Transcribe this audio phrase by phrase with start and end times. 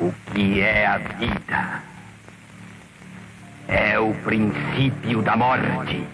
[0.00, 1.82] O que é a vida?
[3.68, 6.04] É o princípio da morte.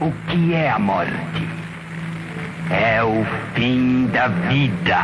[0.00, 1.48] O que é a morte?
[2.70, 3.24] É o
[3.54, 4.98] fim da vida.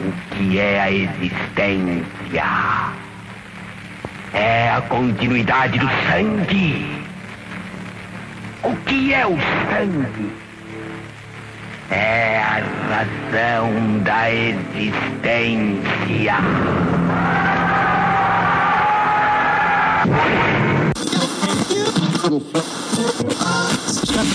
[0.00, 2.44] O que é a existência?
[4.32, 7.04] É a continuidade do sangue.
[8.62, 9.36] O que é o
[9.70, 10.47] sangue?
[11.90, 12.58] É a
[12.88, 15.78] razão da existência.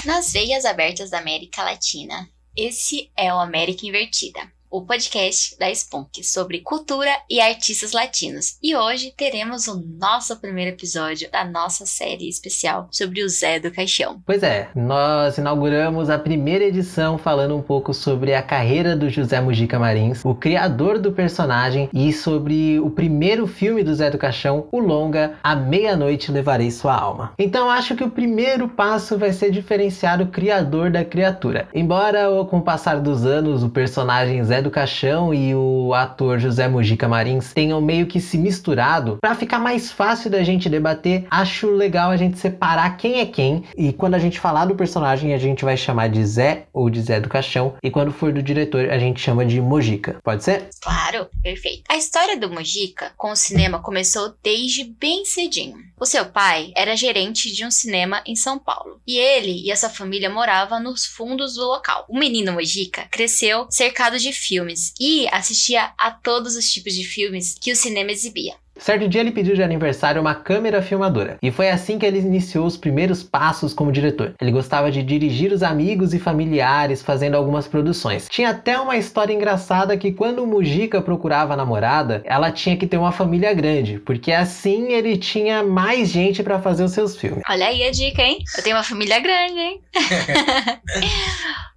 [0.06, 2.28] Nas veias abertas da América Latina,
[2.58, 4.42] esse é o América Invertida
[4.74, 8.58] o podcast da Spunk sobre cultura e artistas latinos.
[8.62, 13.70] E hoje teremos o nosso primeiro episódio da nossa série especial sobre o Zé do
[13.70, 14.20] Caixão.
[14.26, 19.40] Pois é, nós inauguramos a primeira edição falando um pouco sobre a carreira do José
[19.40, 24.68] Mujica Marins, o criador do personagem, e sobre o primeiro filme do Zé do Caixão,
[24.72, 27.34] o longa A Meia-Noite Levarei Sua Alma.
[27.38, 31.68] Então acho que o primeiro passo vai ser diferenciar o criador da criatura.
[31.76, 36.68] Embora com o passar dos anos o personagem Zé do Caixão e o ator José
[36.68, 41.70] Mujica Marins tenham meio que se misturado, para ficar mais fácil da gente debater, acho
[41.70, 43.64] legal a gente separar quem é quem.
[43.78, 47.02] E quando a gente falar do personagem, a gente vai chamar de Zé ou de
[47.02, 47.76] Zé do Caixão.
[47.84, 50.18] E quando for do diretor, a gente chama de Mojica.
[50.24, 50.70] Pode ser?
[50.82, 51.84] Claro, perfeito.
[51.90, 55.78] A história do Mojica com o cinema começou desde bem cedinho.
[56.04, 59.00] O seu pai era gerente de um cinema em São Paulo.
[59.08, 62.06] E ele e a sua família moravam nos fundos do local.
[62.10, 67.04] O menino Mojica cresceu cercado de filmes filmes e assistia a todos os tipos de
[67.04, 68.56] filmes que o cinema exibia.
[68.78, 72.66] Certo dia ele pediu de aniversário uma câmera filmadora, e foi assim que ele iniciou
[72.66, 74.34] os primeiros passos como diretor.
[74.42, 78.28] Ele gostava de dirigir os amigos e familiares fazendo algumas produções.
[78.30, 82.88] Tinha até uma história engraçada que quando o Mujica procurava a namorada, ela tinha que
[82.88, 87.44] ter uma família grande, porque assim ele tinha mais gente para fazer os seus filmes.
[87.48, 88.40] Olha aí a dica, hein?
[88.58, 89.82] Eu tenho uma família grande, hein?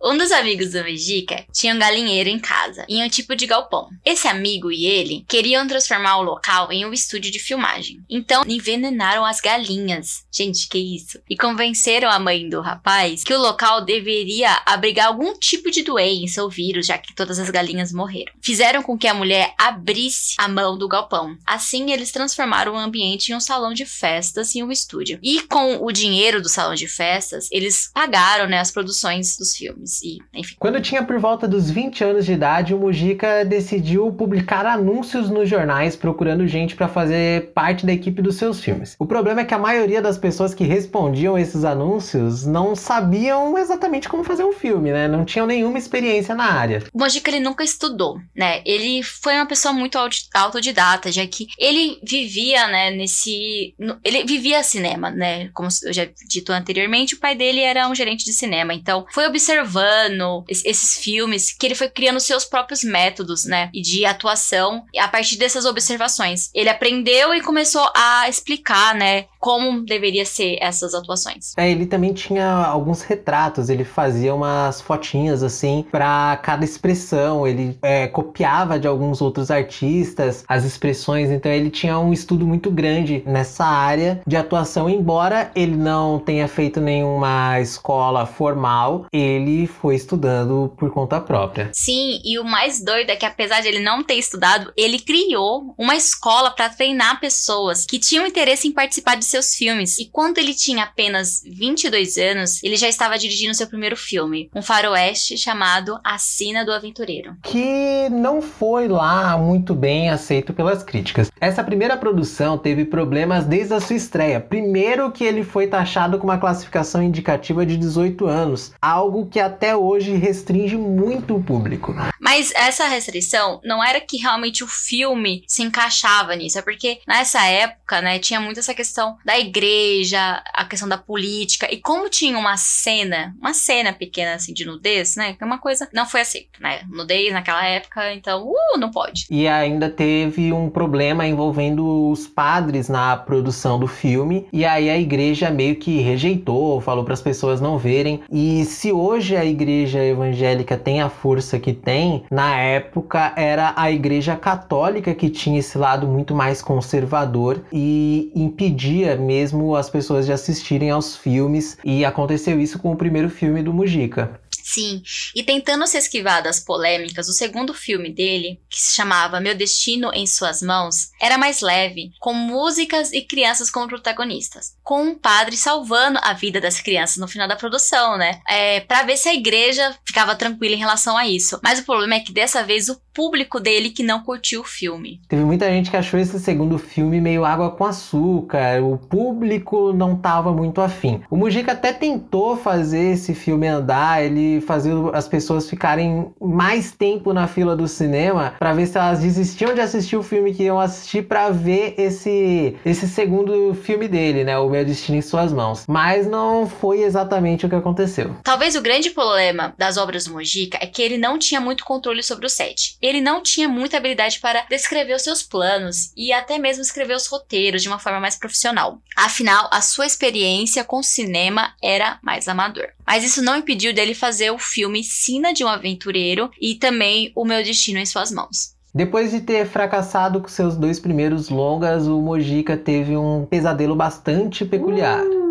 [0.02, 3.88] um dos amigos do Mujica tinha um galinheiro em casa, em um tipo de galpão.
[4.04, 8.00] Esse amigo e ele queriam transformar o local em um estúdio de filmagem.
[8.08, 10.24] Então, envenenaram as galinhas.
[10.32, 11.20] Gente, que isso?
[11.28, 16.42] E convenceram a mãe do rapaz que o local deveria abrigar algum tipo de doença
[16.42, 18.32] ou vírus, já que todas as galinhas morreram.
[18.40, 21.36] Fizeram com que a mulher abrisse a mão do galpão.
[21.46, 25.18] Assim, eles transformaram o ambiente em um salão de festas e um estúdio.
[25.22, 30.00] E com o dinheiro do salão de festas, eles pagaram né, as produções dos filmes.
[30.02, 30.54] E, enfim.
[30.58, 35.48] Quando tinha por volta dos 20 anos de idade, o Mujica decidiu publicar anúncios nos
[35.48, 38.94] jornais procurando gente para fazer parte da equipe dos seus filmes.
[38.98, 44.08] O problema é que a maioria das pessoas que respondiam esses anúncios não sabiam exatamente
[44.08, 45.08] como fazer um filme, né?
[45.08, 46.82] Não tinham nenhuma experiência na área.
[46.92, 48.62] O Mojica ele nunca estudou, né?
[48.64, 49.98] Ele foi uma pessoa muito
[50.34, 55.48] autodidata, já que ele vivia, né, nesse ele vivia cinema, né?
[55.52, 59.26] Como eu já dito anteriormente, o pai dele era um gerente de cinema, então foi
[59.26, 65.08] observando esses filmes que ele foi criando seus próprios métodos, né, e de atuação a
[65.08, 66.50] partir dessas observações.
[66.54, 71.52] Ele ele aprendeu e começou a explicar, né, como deveria ser essas atuações.
[71.56, 77.78] É, ele também tinha alguns retratos, ele fazia umas fotinhas assim para cada expressão, ele
[77.80, 83.22] é, copiava de alguns outros artistas as expressões, então ele tinha um estudo muito grande
[83.24, 90.74] nessa área de atuação, embora ele não tenha feito nenhuma escola formal, ele foi estudando
[90.76, 91.70] por conta própria.
[91.72, 95.74] Sim, e o mais doido é que apesar de ele não ter estudado, ele criou
[95.78, 99.98] uma escola para treinar pessoas que tinham interesse em participar de seus filmes.
[99.98, 104.62] E quando ele tinha apenas 22 anos, ele já estava dirigindo seu primeiro filme, um
[104.62, 107.36] faroeste chamado A Sina do Aventureiro.
[107.42, 111.30] Que não foi lá muito bem aceito pelas críticas.
[111.38, 114.40] Essa primeira produção teve problemas desde a sua estreia.
[114.40, 119.76] Primeiro que ele foi taxado com uma classificação indicativa de 18 anos, algo que até
[119.76, 121.94] hoje restringe muito o público.
[122.18, 127.00] Mas essa restrição não era que realmente o filme se encaixava nisso nisso, é porque
[127.06, 132.08] nessa época, né, tinha muito essa questão da igreja, a questão da política, e como
[132.08, 136.06] tinha uma cena, uma cena pequena assim de nudez, né, que é uma coisa não
[136.06, 139.26] foi aceito, né, nudez naquela época, então, uh, não pode.
[139.30, 144.98] E ainda teve um problema envolvendo os padres na produção do filme, e aí a
[144.98, 148.22] igreja meio que rejeitou, falou para as pessoas não verem.
[148.30, 153.90] E se hoje a igreja evangélica tem a força que tem, na época era a
[153.90, 160.32] igreja católica que tinha esse lado muito mais conservador e impedia mesmo as pessoas de
[160.32, 161.78] assistirem aos filmes.
[161.84, 164.38] E aconteceu isso com o primeiro filme do Mujica.
[164.68, 165.00] Sim,
[165.32, 170.10] e tentando se esquivar das polêmicas, o segundo filme dele, que se chamava Meu Destino
[170.12, 175.56] em Suas Mãos, era mais leve, com músicas e crianças como protagonistas, com um padre
[175.56, 178.40] salvando a vida das crianças no final da produção, né?
[178.48, 181.60] É, para ver se a igreja ficava tranquila em relação a isso.
[181.62, 185.22] Mas o problema é que dessa vez o público dele que não curtiu o filme.
[185.26, 190.16] Teve muita gente que achou esse segundo filme meio água com açúcar, o público não
[190.16, 191.22] tava muito afim.
[191.30, 197.32] O Mujica até tentou fazer esse filme andar, ele fazer as pessoas ficarem mais tempo
[197.32, 200.80] na fila do cinema para ver se elas desistiam de assistir o filme que iam
[200.80, 205.84] assistir para ver esse esse segundo filme dele, né, O Meu Destino em Suas Mãos.
[205.86, 208.34] Mas não foi exatamente o que aconteceu.
[208.42, 212.22] Talvez o grande problema das obras do Mojica é que ele não tinha muito controle
[212.22, 212.96] sobre o set.
[213.00, 217.26] Ele não tinha muita habilidade para descrever os seus planos e até mesmo escrever os
[217.26, 219.00] roteiros de uma forma mais profissional.
[219.16, 222.88] Afinal, a sua experiência com cinema era mais amador.
[223.06, 227.44] Mas isso não impediu dele fazer o filme Sina de um Aventureiro e também O
[227.44, 228.74] Meu Destino em Suas Mãos.
[228.94, 234.64] Depois de ter fracassado com seus dois primeiros longas, o Mojica teve um pesadelo bastante
[234.64, 235.22] peculiar.
[235.22, 235.45] Uh!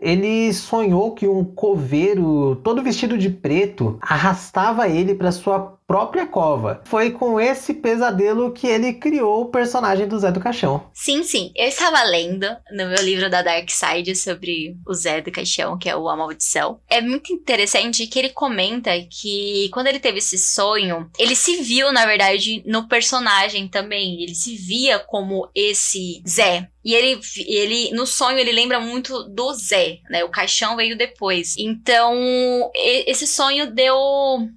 [0.00, 6.82] Ele sonhou que um coveiro todo vestido de preto arrastava ele para sua própria cova.
[6.86, 10.88] Foi com esse pesadelo que ele criou o personagem do Zé do Caixão.
[10.92, 11.52] Sim, sim.
[11.54, 15.88] Eu estava lendo no meu livro da Dark Side sobre o Zé do Caixão, que
[15.88, 16.80] é o A Maldição.
[16.88, 21.92] É muito interessante que ele comenta que quando ele teve esse sonho, ele se viu,
[21.92, 24.22] na verdade, no personagem também.
[24.22, 26.68] Ele se via como esse Zé.
[26.84, 30.22] E ele, ele, no sonho, ele lembra muito do Zé, né?
[30.22, 31.54] O caixão veio depois.
[31.56, 33.96] Então, esse sonho deu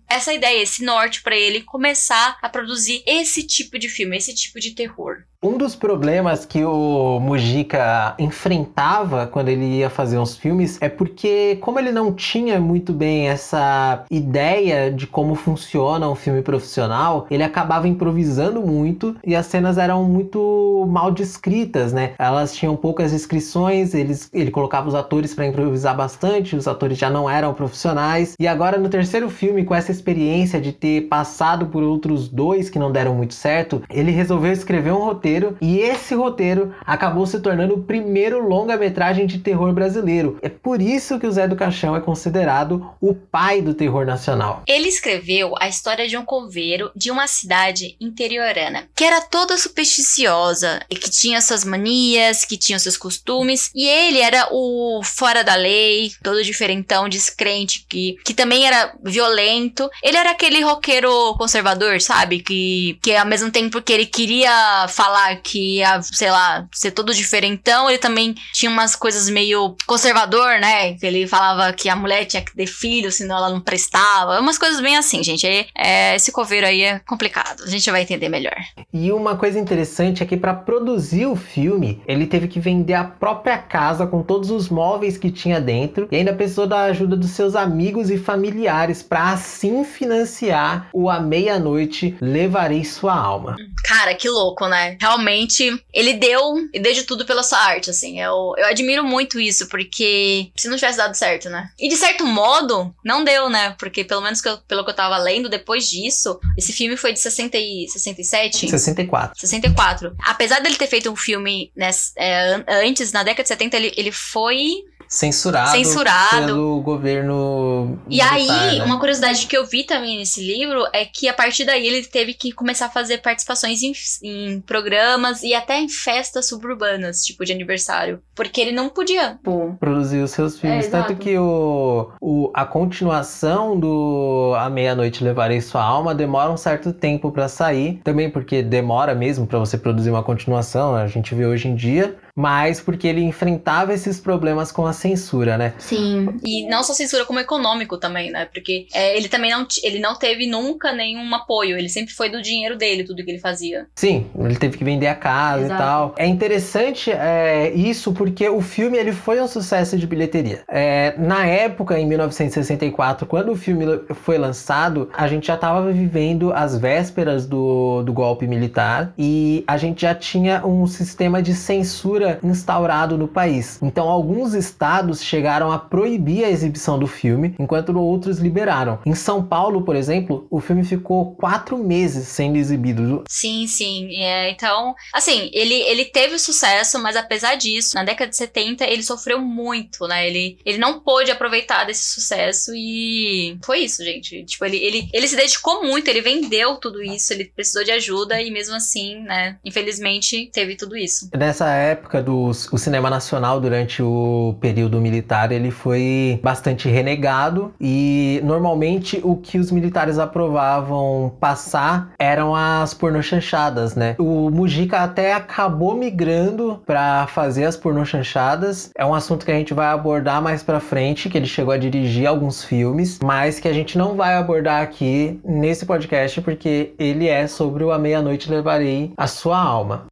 [0.10, 4.60] essa ideia, esse norte para ele começar a produzir esse tipo de filme, esse tipo
[4.60, 5.24] de terror.
[5.44, 11.58] Um dos problemas que o Mujica enfrentava quando ele ia fazer uns filmes é porque,
[11.62, 17.44] como ele não tinha muito bem essa ideia de como funciona um filme profissional, ele
[17.44, 22.14] acabava improvisando muito e as cenas eram muito mal descritas, né?
[22.18, 27.12] Elas tinham poucas descrições, eles, ele colocava os atores para improvisar bastante, os atores já
[27.12, 28.34] não eram profissionais.
[28.40, 32.80] E agora, no terceiro filme, com essa experiência de ter passado por outros dois que
[32.80, 37.40] não deram muito certo, ele resolveu escrever um roteiro roteiro e esse roteiro acabou se
[37.40, 40.40] tornando o primeiro longa-metragem de terror brasileiro.
[40.42, 44.64] É por isso que o Zé do Caixão é considerado o pai do terror nacional.
[44.68, 50.82] Ele escreveu a história de um coveiro de uma cidade interiorana que era toda supersticiosa
[50.90, 55.56] e que tinha suas manias, que tinha seus costumes e ele era o fora da
[55.56, 59.90] lei, todo diferentão, descrente, que, que também era violento.
[60.02, 62.40] Ele era aquele roqueiro conservador, sabe?
[62.40, 66.92] Que, que ao mesmo tempo que ele queria falar falar que ia, sei lá, ser
[66.92, 70.94] todo diferentão, ele também tinha umas coisas meio conservador, né?
[70.94, 74.40] Que ele falava que a mulher tinha que ter filho, senão ela não prestava.
[74.40, 75.48] Umas coisas bem assim, gente.
[75.76, 77.64] é, esse coveiro aí é complicado.
[77.64, 78.56] A gente vai entender melhor.
[78.94, 83.04] E uma coisa interessante é que para produzir o filme, ele teve que vender a
[83.04, 87.32] própria casa com todos os móveis que tinha dentro e ainda precisou da ajuda dos
[87.32, 93.56] seus amigos e familiares para assim financiar o A Meia-Noite Levarei Sua Alma.
[93.84, 94.98] Cara, que louco, né?
[95.08, 98.20] Realmente ele deu e deu de tudo pela sua arte, assim.
[98.20, 101.70] Eu, eu admiro muito isso, porque se não tivesse dado certo, né?
[101.80, 103.76] E de certo modo, não deu, né?
[103.80, 107.14] Porque pelo menos que eu, pelo que eu tava lendo, depois disso, esse filme foi
[107.14, 108.70] de 60 e 67?
[108.70, 109.40] 64.
[109.40, 110.16] 64.
[110.26, 114.12] Apesar dele ter feito um filme né, é, antes, na década de 70, ele, ele
[114.12, 116.46] foi censurado, censurado.
[116.46, 118.00] pelo governo.
[118.10, 118.86] E militar, aí, né?
[118.86, 122.34] uma curiosidade que eu vi também nesse livro é que a partir daí ele teve
[122.34, 127.52] que começar a fazer participações em, em programas e até em festas suburbanas, tipo de
[127.52, 128.22] aniversário.
[128.36, 129.74] Porque ele não podia pô.
[129.80, 130.88] produzir os seus filmes.
[130.88, 136.58] É, Tanto que o, o, a continuação do A Meia-Noite Levarei Sua Alma demora um
[136.58, 138.02] certo tempo para sair.
[138.04, 142.16] Também porque demora mesmo para você produzir uma continuação, a gente vê hoje em dia
[142.38, 145.74] mas porque ele enfrentava esses problemas com a censura, né?
[145.80, 146.38] Sim.
[146.46, 148.46] E não só censura, como econômico também, né?
[148.46, 151.76] Porque é, ele também não, ele não teve nunca nenhum apoio.
[151.76, 153.88] Ele sempre foi do dinheiro dele, tudo que ele fazia.
[153.96, 155.82] Sim, ele teve que vender a casa Exato.
[155.82, 156.16] e tal.
[156.16, 160.62] É interessante é, isso porque o filme ele foi um sucesso de bilheteria.
[160.68, 166.54] É, na época, em 1964, quando o filme foi lançado, a gente já estava vivendo
[166.54, 172.27] as vésperas do, do golpe militar e a gente já tinha um sistema de censura
[172.28, 173.80] censura instaurado no país.
[173.82, 179.00] Então, alguns estados chegaram a proibir a exibição do filme, enquanto outros liberaram.
[179.06, 183.24] Em São Paulo, por exemplo, o filme ficou quatro meses sendo exibido.
[183.28, 184.16] Sim, sim.
[184.18, 189.04] É, então, assim, ele, ele teve sucesso, mas apesar disso, na década de 70, ele
[189.04, 190.28] sofreu muito, né?
[190.28, 194.44] Ele, ele não pôde aproveitar desse sucesso e foi isso, gente.
[194.44, 198.42] Tipo, ele, ele, ele se dedicou muito, ele vendeu tudo isso, ele precisou de ajuda
[198.42, 201.30] e mesmo assim, né, infelizmente, teve tudo isso.
[201.36, 208.42] Nessa época do o cinema nacional, durante o período militar, ele foi bastante renegado e
[208.44, 214.16] normalmente o que os militares aprovavam passar eram as pornochanchadas, né?
[214.18, 218.92] O Mujica até acabou migrando para fazer as pornochanchadas.
[218.98, 221.78] É um assunto que a gente vai abordar mais para frente, que ele chegou a
[221.78, 227.28] dirigir alguns filmes, mas que a gente não vai abordar aqui nesse podcast porque ele
[227.28, 230.06] é sobre o A Meia-Noite Levarei a Sua Alma.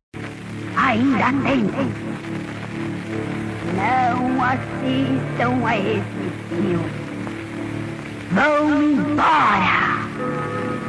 [0.78, 1.70] Ainda tem.
[3.76, 6.92] Não assistam a esse filme.
[8.32, 9.96] Vão embora!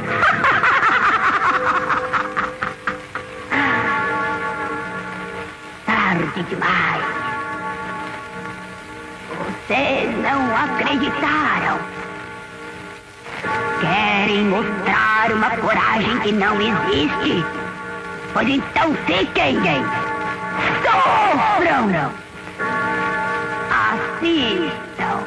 [5.85, 7.03] Tarde demais.
[9.67, 11.79] Vocês não acreditaram.
[13.79, 17.43] Querem mostrar uma coragem que não existe?
[18.37, 19.57] Pois então fiquem!
[20.83, 22.11] Sofram!
[23.71, 25.23] Assistam!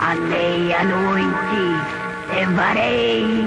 [0.00, 1.64] À meia-noite
[2.34, 3.44] levarei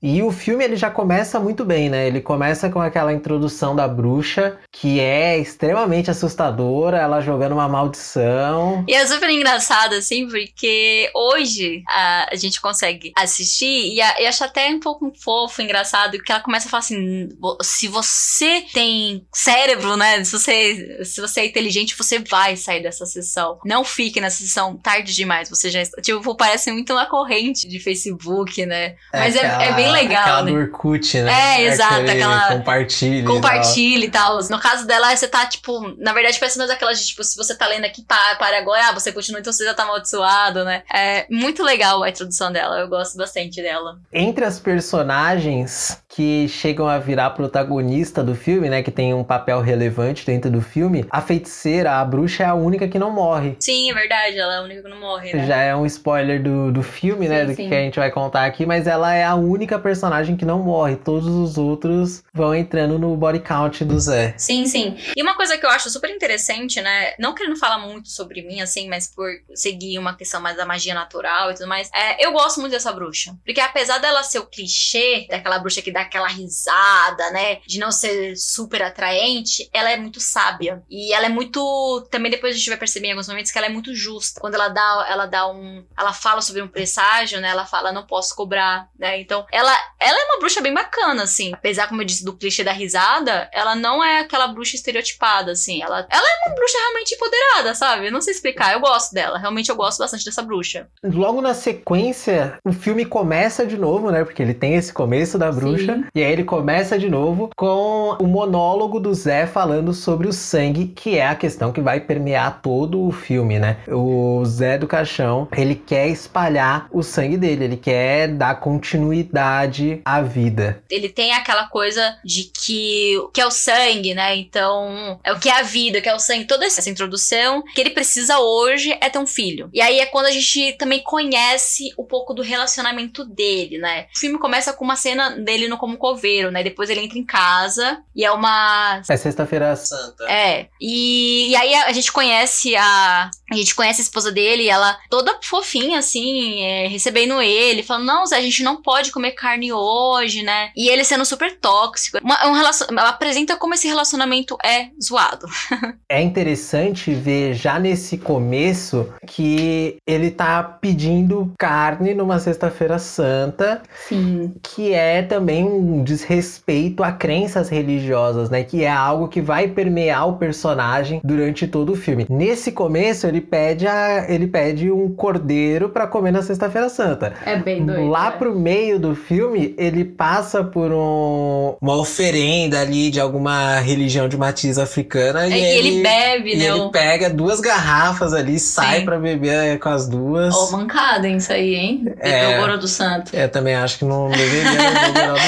[0.00, 2.06] E o filme ele já começa muito bem, né?
[2.06, 8.84] Ele começa com aquela introdução da bruxa, que é extremamente assustadora, ela jogando uma maldição.
[8.86, 14.26] E é super engraçado, assim, porque hoje a, a gente consegue assistir e, a, e
[14.26, 17.28] achar até um pouco fofo, engraçado, que ela começa a falar assim:
[17.60, 20.22] se você tem cérebro, né?
[20.22, 23.58] Se você, se você é inteligente, você vai sair dessa sessão.
[23.64, 25.50] Não fique nessa sessão tarde demais.
[25.50, 26.00] Você já está.
[26.00, 28.94] Tipo, parece muito uma corrente de Facebook, né?
[29.12, 30.22] Mas é, é bem legal.
[30.22, 30.52] Aquela né?
[30.52, 31.32] do Orkut, né?
[31.32, 33.26] É, exato, aquela- Compartilha.
[33.26, 34.38] Compartilhe e tal.
[34.48, 37.54] No caso dela, você tá, tipo, na verdade, parece mais aquelas de, tipo, se você
[37.54, 40.82] tá lendo aqui, pá, para agora, ah, você continua, então você já tá amaldiçoado, né?
[40.92, 43.98] É muito legal a introdução dela, eu gosto bastante dela.
[44.12, 48.82] Entre as personagens que chegam a virar protagonista do filme, né?
[48.82, 52.88] Que tem um papel relevante dentro do filme, a feiticeira, a bruxa, é a única
[52.88, 53.56] que não morre.
[53.60, 55.46] Sim, é verdade, ela é a única que não morre, né?
[55.46, 57.40] Já é um spoiler do, do filme, né?
[57.40, 57.68] Sim, Do sim.
[57.68, 60.96] que a gente vai contar aqui, mas ela é a única personagem que não morre.
[60.96, 64.34] Todos os outros vão entrando no body count do Zé.
[64.38, 64.96] Sim, sim.
[65.14, 67.12] E uma coisa que eu acho super interessante, né?
[67.18, 70.94] Não querendo falar muito sobre mim, assim, mas por seguir uma questão mais da magia
[70.94, 73.36] natural e tudo mais, é, eu gosto muito dessa bruxa.
[73.44, 77.60] Porque apesar dela ser o clichê, daquela bruxa que dá aquela risada, né?
[77.66, 80.82] De não ser super atraente, ela é muito sábia.
[80.90, 82.06] E ela é muito.
[82.10, 84.40] Também depois a gente vai perceber em alguns momentos que ela é muito justa.
[84.40, 85.84] Quando ela dá, ela dá um.
[85.98, 87.48] Ela fala sobre um presságio, né?
[87.48, 89.20] Ela fala, não posso cobrar, né?
[89.20, 91.52] Então, ela, ela é uma bruxa bem bacana, assim.
[91.52, 95.82] Apesar, como eu disse, do clichê da risada, ela não é aquela bruxa estereotipada, assim.
[95.82, 98.06] Ela, ela é uma bruxa realmente empoderada, sabe?
[98.06, 98.72] Eu não sei explicar.
[98.72, 99.38] Eu gosto dela.
[99.38, 100.88] Realmente eu gosto bastante dessa bruxa.
[101.02, 104.24] Logo na sequência, o filme começa de novo, né?
[104.24, 105.87] Porque ele tem esse começo da bruxa.
[105.87, 105.87] Sim.
[106.14, 110.86] E aí ele começa de novo com o monólogo do Zé falando sobre o sangue,
[110.86, 113.78] que é a questão que vai permear todo o filme, né?
[113.88, 120.20] O Zé do Caixão, ele quer espalhar o sangue dele, ele quer dar continuidade à
[120.20, 120.82] vida.
[120.90, 124.36] Ele tem aquela coisa de que que é o sangue, né?
[124.36, 126.46] Então, é o que é a vida, o que é o sangue.
[126.46, 129.70] Toda essa introdução que ele precisa hoje é ter um filho.
[129.72, 134.06] E aí é quando a gente também conhece um pouco do relacionamento dele, né?
[134.14, 136.62] O filme começa com uma cena dele no como coveiro, né?
[136.62, 140.24] Depois ele entra em casa e é uma É sexta-feira santa.
[140.30, 140.66] é.
[140.80, 143.30] E, e aí a, a gente conhece a.
[143.50, 148.04] A gente conhece a esposa dele, e ela toda fofinha, assim, é, recebendo ele, falando:
[148.04, 150.70] Não, Zé, a gente não pode comer carne hoje, né?
[150.76, 152.18] E ele sendo super tóxico.
[152.22, 152.86] Uma, um relacion...
[152.90, 155.46] Ela apresenta como esse relacionamento é zoado.
[156.10, 164.54] É interessante ver já nesse começo que ele tá pedindo carne numa sexta-feira santa, Sim.
[164.62, 168.62] que é também um desrespeito a crenças religiosas, né?
[168.64, 172.26] Que é algo que vai permear o personagem durante todo o filme.
[172.28, 177.34] Nesse começo, ele pede, a, ele pede um cordeiro para comer na Sexta-feira Santa.
[177.44, 178.08] É bem doido.
[178.08, 178.36] Lá né?
[178.38, 184.36] pro meio do filme, ele passa por um, uma oferenda ali de alguma religião de
[184.36, 185.44] matiz africana.
[185.46, 186.64] É, e e ele bebe, né?
[186.66, 190.54] ele o- pega duas garrafas ali, sai pra beber com as duas.
[190.54, 192.04] Ó, mancada hein, isso aí, hein?
[192.18, 192.52] É.
[192.52, 193.34] Pegou o do santo.
[193.34, 194.72] Eu também acho que não deveria
[195.08, 195.40] no Moral do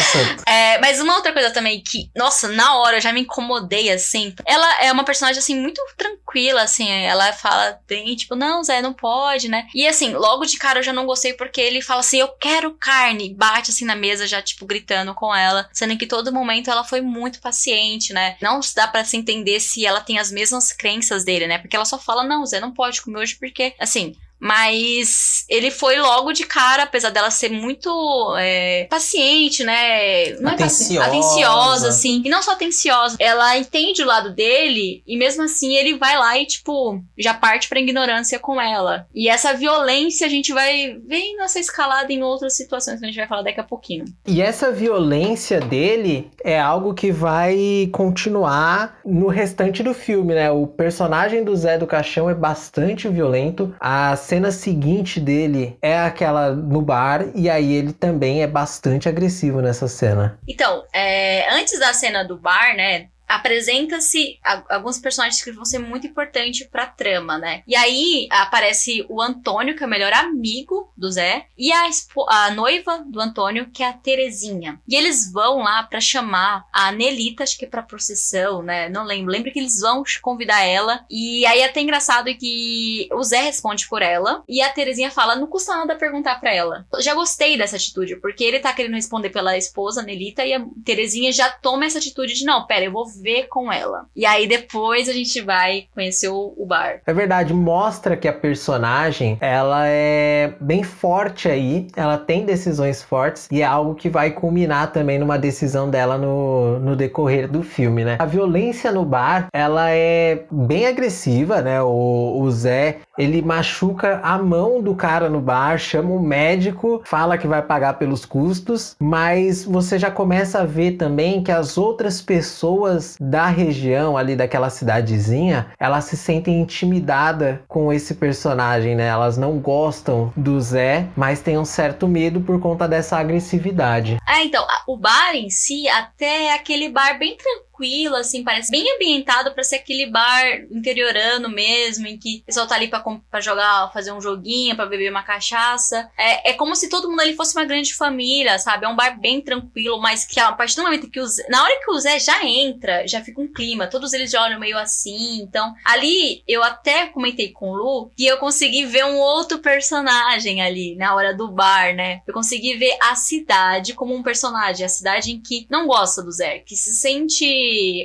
[0.47, 4.35] É, mas uma outra coisa também que, nossa, na hora eu já me incomodei, assim.
[4.45, 6.89] Ela é uma personagem, assim, muito tranquila, assim.
[6.91, 9.67] Ela fala bem, tipo, não, Zé, não pode, né?
[9.75, 12.75] E, assim, logo de cara eu já não gostei porque ele fala assim, eu quero
[12.75, 13.35] carne.
[13.35, 15.69] Bate, assim, na mesa, já, tipo, gritando com ela.
[15.73, 18.37] Sendo que todo momento ela foi muito paciente, né?
[18.41, 21.59] Não dá pra se entender se ela tem as mesmas crenças dele, né?
[21.59, 26.01] Porque ela só fala, não, Zé, não pode comer hoje porque, assim, mas ele foi
[26.01, 27.91] logo de cara, apesar dela ser muito
[28.39, 30.33] é, paciente, né?
[30.41, 31.07] Não é Atenciosa.
[31.07, 32.23] atenciosa, assim.
[32.25, 36.39] E não só atenciosa, ela entende o lado dele e mesmo assim ele vai lá
[36.39, 39.07] e, tipo, já parte pra ignorância com ela.
[39.15, 43.17] E essa violência a gente vai vendo essa escalada em outras situações que a gente
[43.19, 44.07] vai falar daqui a pouquinho.
[44.27, 50.51] E essa violência dele é algo que vai continuar no restante do filme, né?
[50.51, 53.75] O personagem do Zé do Caixão é bastante violento.
[53.79, 59.61] A cena seguinte dele é aquela no bar, e aí ele também é bastante agressivo
[59.61, 60.39] nessa cena.
[60.47, 63.09] Então, é, antes da cena do bar, né?
[63.31, 67.63] Apresenta-se alguns personagens que vão ser muito importantes pra trama, né?
[67.67, 71.89] E aí aparece o Antônio, que é o melhor amigo do Zé, e a,
[72.29, 74.81] a noiva do Antônio, que é a Terezinha.
[74.89, 78.89] E eles vão lá pra chamar a Nelita, acho que é pra procissão, né?
[78.89, 79.31] Não lembro.
[79.31, 81.05] Lembro que eles vão convidar ela.
[81.09, 85.37] E aí é até engraçado que o Zé responde por ela, e a Terezinha fala:
[85.37, 86.85] não custa nada perguntar pra ela.
[86.93, 90.65] Eu já gostei dessa atitude, porque ele tá querendo responder pela esposa, Nelita, e a
[90.85, 94.07] Terezinha já toma essa atitude de: não, pera, eu vou ver com ela.
[94.15, 97.01] E aí depois a gente vai conhecer o, o bar.
[97.07, 103.49] É verdade, mostra que a personagem, ela é bem forte aí, ela tem decisões fortes
[103.51, 108.05] e é algo que vai culminar também numa decisão dela no, no decorrer do filme,
[108.05, 108.17] né?
[108.19, 111.83] A violência no bar, ela é bem agressiva, né?
[111.83, 117.37] O, o Zé, ele machuca a mão do cara no bar, chama o médico, fala
[117.37, 122.23] que vai pagar pelos custos, mas você já começa a ver também que as outras
[122.23, 129.09] pessoas da região ali daquela cidadezinha, elas se sentem intimidadas com esse personagem, né?
[129.09, 134.17] Elas não gostam do Zé, mas têm um certo medo por conta dessa agressividade.
[134.27, 137.70] Ah, então, o bar em si, até é aquele bar bem tranquilo,
[138.17, 142.75] assim, parece bem ambientado pra ser aquele bar interiorano mesmo, em que o pessoal tá
[142.75, 146.11] ali pra, pra jogar, fazer um joguinho, pra beber uma cachaça.
[146.17, 148.85] É, é como se todo mundo ali fosse uma grande família, sabe?
[148.85, 151.63] É um bar bem tranquilo, mas que a partir do momento que o Zé, na
[151.63, 154.79] hora que o Zé já entra, já fica um clima, todos eles já olham meio
[154.79, 159.59] assim, então, ali eu até comentei com o Lu que eu consegui ver um outro
[159.59, 162.21] personagem ali na hora do bar, né?
[162.27, 166.33] Eu consegui ver a cidade como um personagem, a cidade em que não gosta do
[166.33, 167.45] Zé, que se sente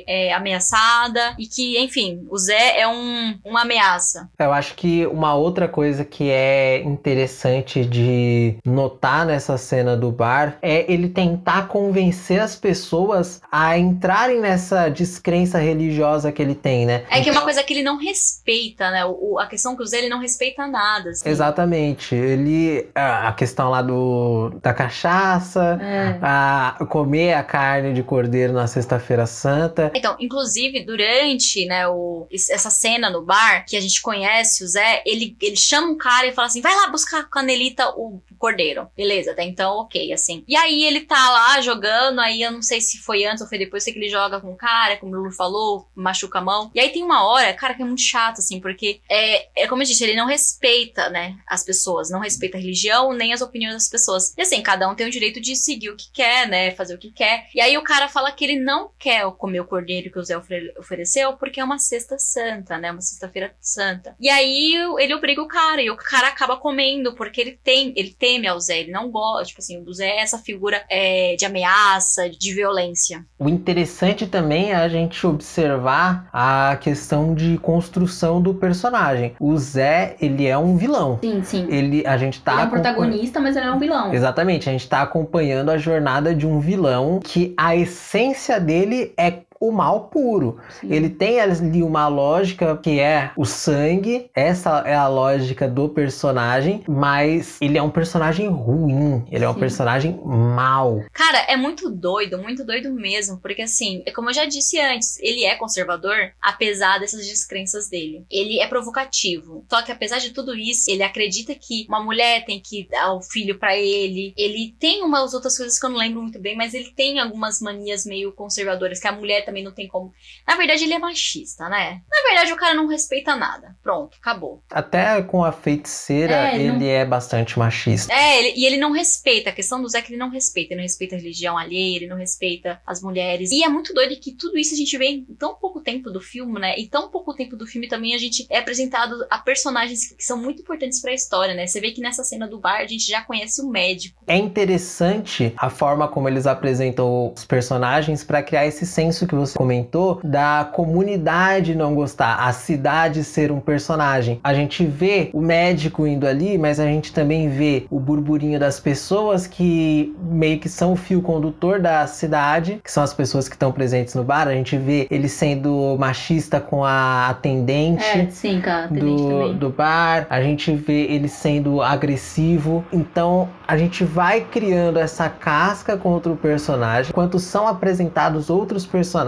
[0.06, 4.28] é, ameaçada e que, enfim, o Zé é um, uma ameaça.
[4.38, 10.58] Eu acho que uma outra coisa que é interessante de notar nessa cena do bar
[10.62, 17.04] é ele tentar convencer as pessoas a entrarem nessa descrença religiosa que ele tem, né?
[17.10, 19.04] É que é uma coisa que ele não respeita, né?
[19.06, 21.10] O, a questão que o Zé ele não respeita nada.
[21.10, 21.28] assim.
[21.28, 22.14] Exatamente.
[22.14, 22.88] Ele.
[22.94, 26.18] A a questão lá do da cachaça, É.
[26.22, 29.55] a comer a carne de cordeiro na sexta-feira santa.
[29.94, 34.68] Então, inclusive, durante, né, o, es- essa cena no bar, que a gente conhece o
[34.68, 37.88] Zé, ele, ele chama um cara e fala assim, vai lá buscar com a Nelita
[37.96, 38.88] o cordeiro.
[38.96, 40.44] Beleza, até então, ok, assim.
[40.46, 43.58] E aí ele tá lá jogando, aí eu não sei se foi antes ou foi
[43.58, 46.70] depois, sei que ele joga com o cara, como o Lulu falou, machuca a mão.
[46.74, 49.82] E aí tem uma hora, cara, que é muito chato, assim, porque é, é como
[49.82, 53.74] eu disse, ele não respeita, né, as pessoas, não respeita a religião, nem as opiniões
[53.74, 54.34] das pessoas.
[54.36, 56.98] E assim, cada um tem o direito de seguir o que quer, né, fazer o
[56.98, 57.48] que quer.
[57.54, 60.36] E aí o cara fala que ele não quer comer o cordeiro que o Zé
[60.36, 64.14] ofere- ofereceu porque é uma sexta santa, né, uma sexta-feira santa.
[64.20, 68.14] E aí ele obriga o cara, e o cara acaba comendo, porque ele tem, ele
[68.26, 71.44] teme ao Zé, ele não gosta, tipo assim, o Zé é essa figura é, de
[71.44, 73.24] ameaça, de violência.
[73.38, 79.34] O interessante também é a gente observar a questão de construção do personagem.
[79.38, 81.18] O Zé, ele é um vilão.
[81.22, 81.66] Sim, sim.
[81.70, 84.12] Ele, a gente tá ele é um acompanhando- protagonista, mas ele é um vilão.
[84.12, 89.30] Exatamente, a gente tá acompanhando a jornada de um vilão que a essência dele é
[89.60, 90.58] o mal puro.
[90.80, 90.92] Sim.
[90.92, 96.84] Ele tem ali uma lógica que é o sangue, essa é a lógica do personagem,
[96.88, 99.60] mas ele é um personagem ruim, ele é um Sim.
[99.60, 101.04] personagem mau.
[101.12, 105.18] Cara, é muito doido, muito doido mesmo, porque assim, é como eu já disse antes,
[105.20, 108.24] ele é conservador, apesar dessas descrenças dele.
[108.30, 109.64] Ele é provocativo.
[109.68, 113.22] Só que apesar de tudo isso, ele acredita que uma mulher tem que dar o
[113.22, 114.34] filho pra ele.
[114.36, 117.60] Ele tem umas outras coisas que eu não lembro muito bem, mas ele tem algumas
[117.60, 120.12] manias meio conservadoras que a mulher também não tem como.
[120.46, 122.00] Na verdade, ele é machista, né?
[122.10, 123.74] Na verdade, o cara não respeita nada.
[123.82, 124.60] Pronto, acabou.
[124.70, 128.12] Até com a feiticeira, É, ele não- é bastante machista.
[128.12, 129.50] É, ele- e ele não respeita.
[129.50, 130.72] A questão do Zé é que ele não respeita.
[130.74, 133.50] Ele não respeita a religião alheia, ele não respeita as mulheres.
[133.52, 136.20] E é muito doido que tudo isso a gente vê em tão pouco tempo do
[136.20, 136.78] filme, né?
[136.78, 140.36] E tão pouco tempo do filme também a gente é apresentado a personagens que são
[140.36, 141.66] muito importantes pra história, né?
[141.66, 144.24] Você vê que nessa cena do bar a gente já conhece o médico.
[144.26, 149.56] É interessante a forma como eles apresentam os personagens para criar esse senso que você
[149.56, 154.40] comentou da comunidade não gostar, a cidade ser um personagem.
[154.42, 158.80] A gente vê o médico indo ali, mas a gente também vê o burburinho das
[158.80, 163.54] pessoas que meio que são o fio condutor da cidade, que são as pessoas que
[163.54, 164.48] estão presentes no bar.
[164.48, 168.86] A gente vê ele sendo machista com a atendente É, sim, cara.
[168.86, 169.54] Atendente do, também.
[169.56, 172.84] do bar, a gente vê ele sendo agressivo.
[172.92, 179.25] Então a gente vai criando essa casca contra o personagem, enquanto são apresentados outros personagens,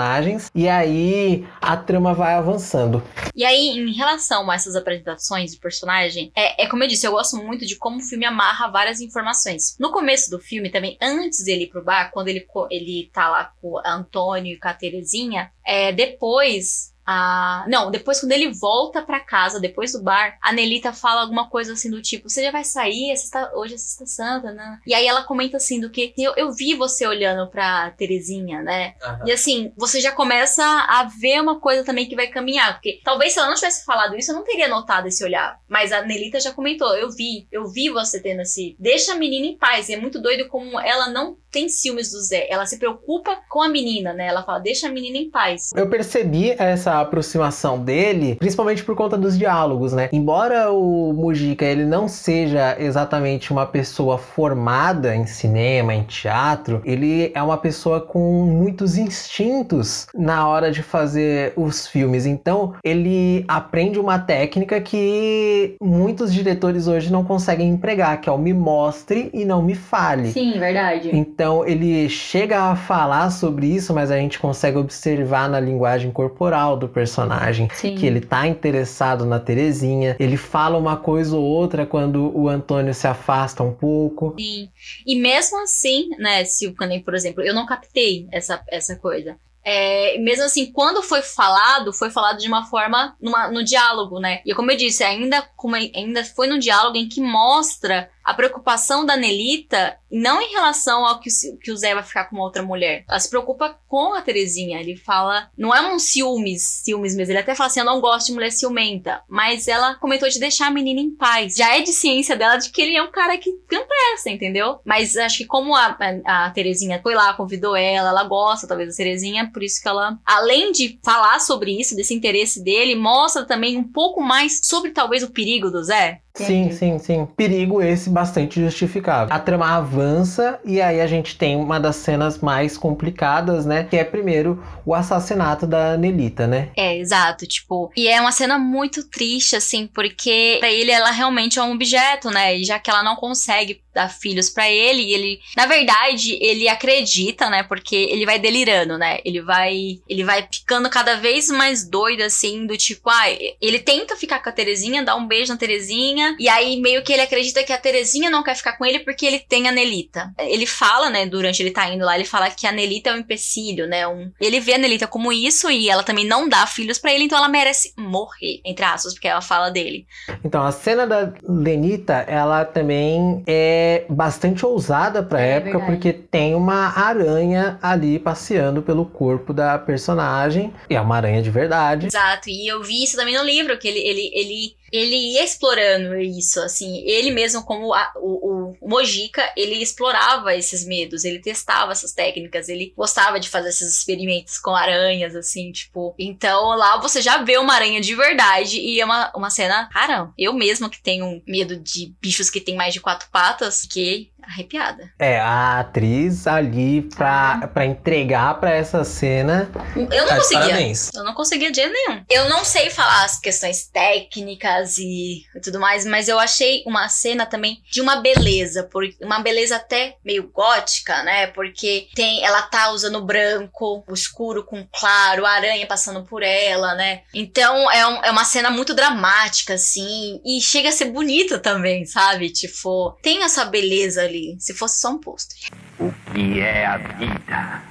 [0.55, 3.03] e aí a trama vai avançando.
[3.35, 7.13] E aí, em relação a essas apresentações de personagem, é, é como eu disse, eu
[7.13, 9.77] gosto muito de como o filme amarra várias informações.
[9.79, 13.53] No começo do filme, também, antes dele ir pro bar, quando ele, ele tá lá
[13.61, 16.93] com o Antônio e com a Terezinha, é, depois.
[17.11, 17.65] A...
[17.69, 21.73] Não, depois quando ele volta pra casa, depois do bar, a Nelita fala alguma coisa
[21.73, 23.11] assim do tipo: Você já vai sair?
[23.11, 24.79] É sexta- Hoje é Sexta Santa, né?
[24.87, 28.95] E aí ela comenta assim: do que eu, eu vi você olhando pra Terezinha, né?
[29.27, 32.75] E assim, você já começa a ver uma coisa também que vai caminhar.
[32.75, 35.59] Porque talvez se ela não tivesse falado isso, eu não teria notado esse olhar.
[35.67, 38.77] Mas a Nelita já comentou: eu vi, eu vi você tendo esse.
[38.79, 39.89] Deixa a menina em paz.
[39.89, 42.47] E é muito doido como ela não tem ciúmes do Zé.
[42.51, 44.27] Ela se preocupa com a menina, né?
[44.27, 45.71] Ela fala: deixa a menina em paz.
[45.75, 50.09] Eu percebi essa aproximação dele, principalmente por conta dos diálogos, né?
[50.13, 57.31] Embora o Mujica ele não seja exatamente uma pessoa formada em cinema, em teatro, ele
[57.35, 62.27] é uma pessoa com muitos instintos na hora de fazer os filmes.
[62.27, 68.39] Então, ele aprende uma técnica que muitos diretores hoje não conseguem empregar, que é o
[68.39, 70.31] me mostre e não me fale.
[70.33, 71.11] Sim, verdade.
[71.13, 76.77] Então ele chega a falar sobre isso, mas a gente consegue observar na linguagem corporal
[76.77, 77.95] do personagem Sim.
[77.95, 80.17] que ele tá interessado na Terezinha.
[80.19, 84.35] Ele fala uma coisa ou outra quando o Antônio se afasta um pouco.
[84.39, 84.69] Sim.
[85.07, 86.75] E mesmo assim, né, se o
[87.05, 89.37] por exemplo, eu não captei essa, essa coisa.
[89.71, 94.41] É, mesmo assim, quando foi falado, foi falado de uma forma, numa, no diálogo, né?
[94.47, 99.07] E como eu disse, ainda, como, ainda foi num diálogo em que mostra a preocupação
[99.07, 101.31] da Nelita, não em relação ao que,
[101.63, 103.03] que o Zé vai ficar com outra mulher.
[103.09, 104.79] Ela se preocupa com a Terezinha.
[104.79, 107.33] Ele fala, não é um ciúmes, ciúmes mesmo.
[107.33, 109.23] Ele até fala assim: eu não gosto de mulher ciumenta.
[109.31, 111.57] Mas ela comentou de deixar a menina em paz.
[111.57, 114.79] Já é de ciência dela de que ele é um cara que presta, entendeu?
[114.85, 118.91] Mas acho que como a, a, a Terezinha foi lá, convidou ela, ela gosta talvez
[118.91, 123.47] da Terezinha, por isso que ela, além de falar sobre isso, desse interesse dele, mostra
[123.47, 126.21] também um pouco mais sobre talvez o perigo do Zé.
[126.45, 127.29] Sim, sim, sim.
[127.37, 129.35] Perigo esse bastante justificável.
[129.35, 133.85] A trama avança e aí a gente tem uma das cenas mais complicadas, né?
[133.85, 136.71] Que é primeiro o assassinato da Nelita, né?
[136.77, 141.59] É, exato, tipo, e é uma cena muito triste, assim, porque pra ele ela realmente
[141.59, 142.57] é um objeto, né?
[142.57, 146.69] E já que ela não consegue dar filhos pra ele, e ele, na verdade, ele
[146.69, 147.63] acredita, né?
[147.63, 149.19] Porque ele vai delirando, né?
[149.25, 153.25] Ele vai, ele vai ficando cada vez mais doido, assim, do tipo, ah,
[153.61, 157.13] ele tenta ficar com a Terezinha, dá um beijo na Terezinha, e aí meio que
[157.13, 160.33] ele acredita que a Terezinha não quer ficar com ele porque ele tem a Nelita.
[160.39, 163.19] Ele fala, né, durante ele tá indo lá, ele fala que a Nelita é um
[163.19, 164.07] empecilho, né?
[164.07, 167.25] Um, ele vê a Nelita como isso e ela também não dá filhos pra ele,
[167.25, 170.07] então ela merece morrer, entre aspas, porque ela fala dele.
[170.45, 175.93] Então, a cena da Lenita, ela também é bastante ousada pra É época, verdade.
[175.93, 180.73] porque tem uma aranha ali passeando pelo corpo da personagem.
[180.89, 182.07] E é uma aranha de verdade.
[182.07, 186.17] Exato, e eu vi isso também no livro, que ele, ele, ele, ele ia explorando
[186.19, 191.93] isso, assim, ele mesmo como a- o, o Mojica, ele explorava esses medos, ele testava
[191.93, 197.21] essas técnicas, ele gostava de fazer esses experimentos com aranhas, assim, tipo, então lá você
[197.21, 201.03] já vê uma aranha de verdade e é uma, uma cena, cara, eu mesma que
[201.03, 205.11] tenho medo de bichos que têm mais de quatro patas, que arrepiada.
[205.19, 207.69] É, a atriz ali pra, Ah.
[207.69, 209.71] pra entregar pra essa cena.
[209.97, 210.61] Eu não tá conseguia.
[210.67, 211.11] Parabéns.
[211.15, 212.23] Eu não conseguia de jeito nenhum.
[212.31, 217.47] Eu não sei falar as questões técnicas e tudo mais, mas eu achei uma cena
[217.47, 221.47] também de uma beleza, por, uma beleza até meio gótica, né?
[221.49, 226.95] Porque tem, ela tá usando branco, o escuro com claro, a aranha passando por ela,
[226.95, 227.23] né?
[227.35, 232.05] Então é, um- é uma cena muito dramática, assim, e chega a ser bonita também,
[232.07, 232.51] sabe?
[232.51, 235.57] Tipo, tem essa beleza ali, se fosse só um pôster.
[235.99, 237.83] O que é a vida?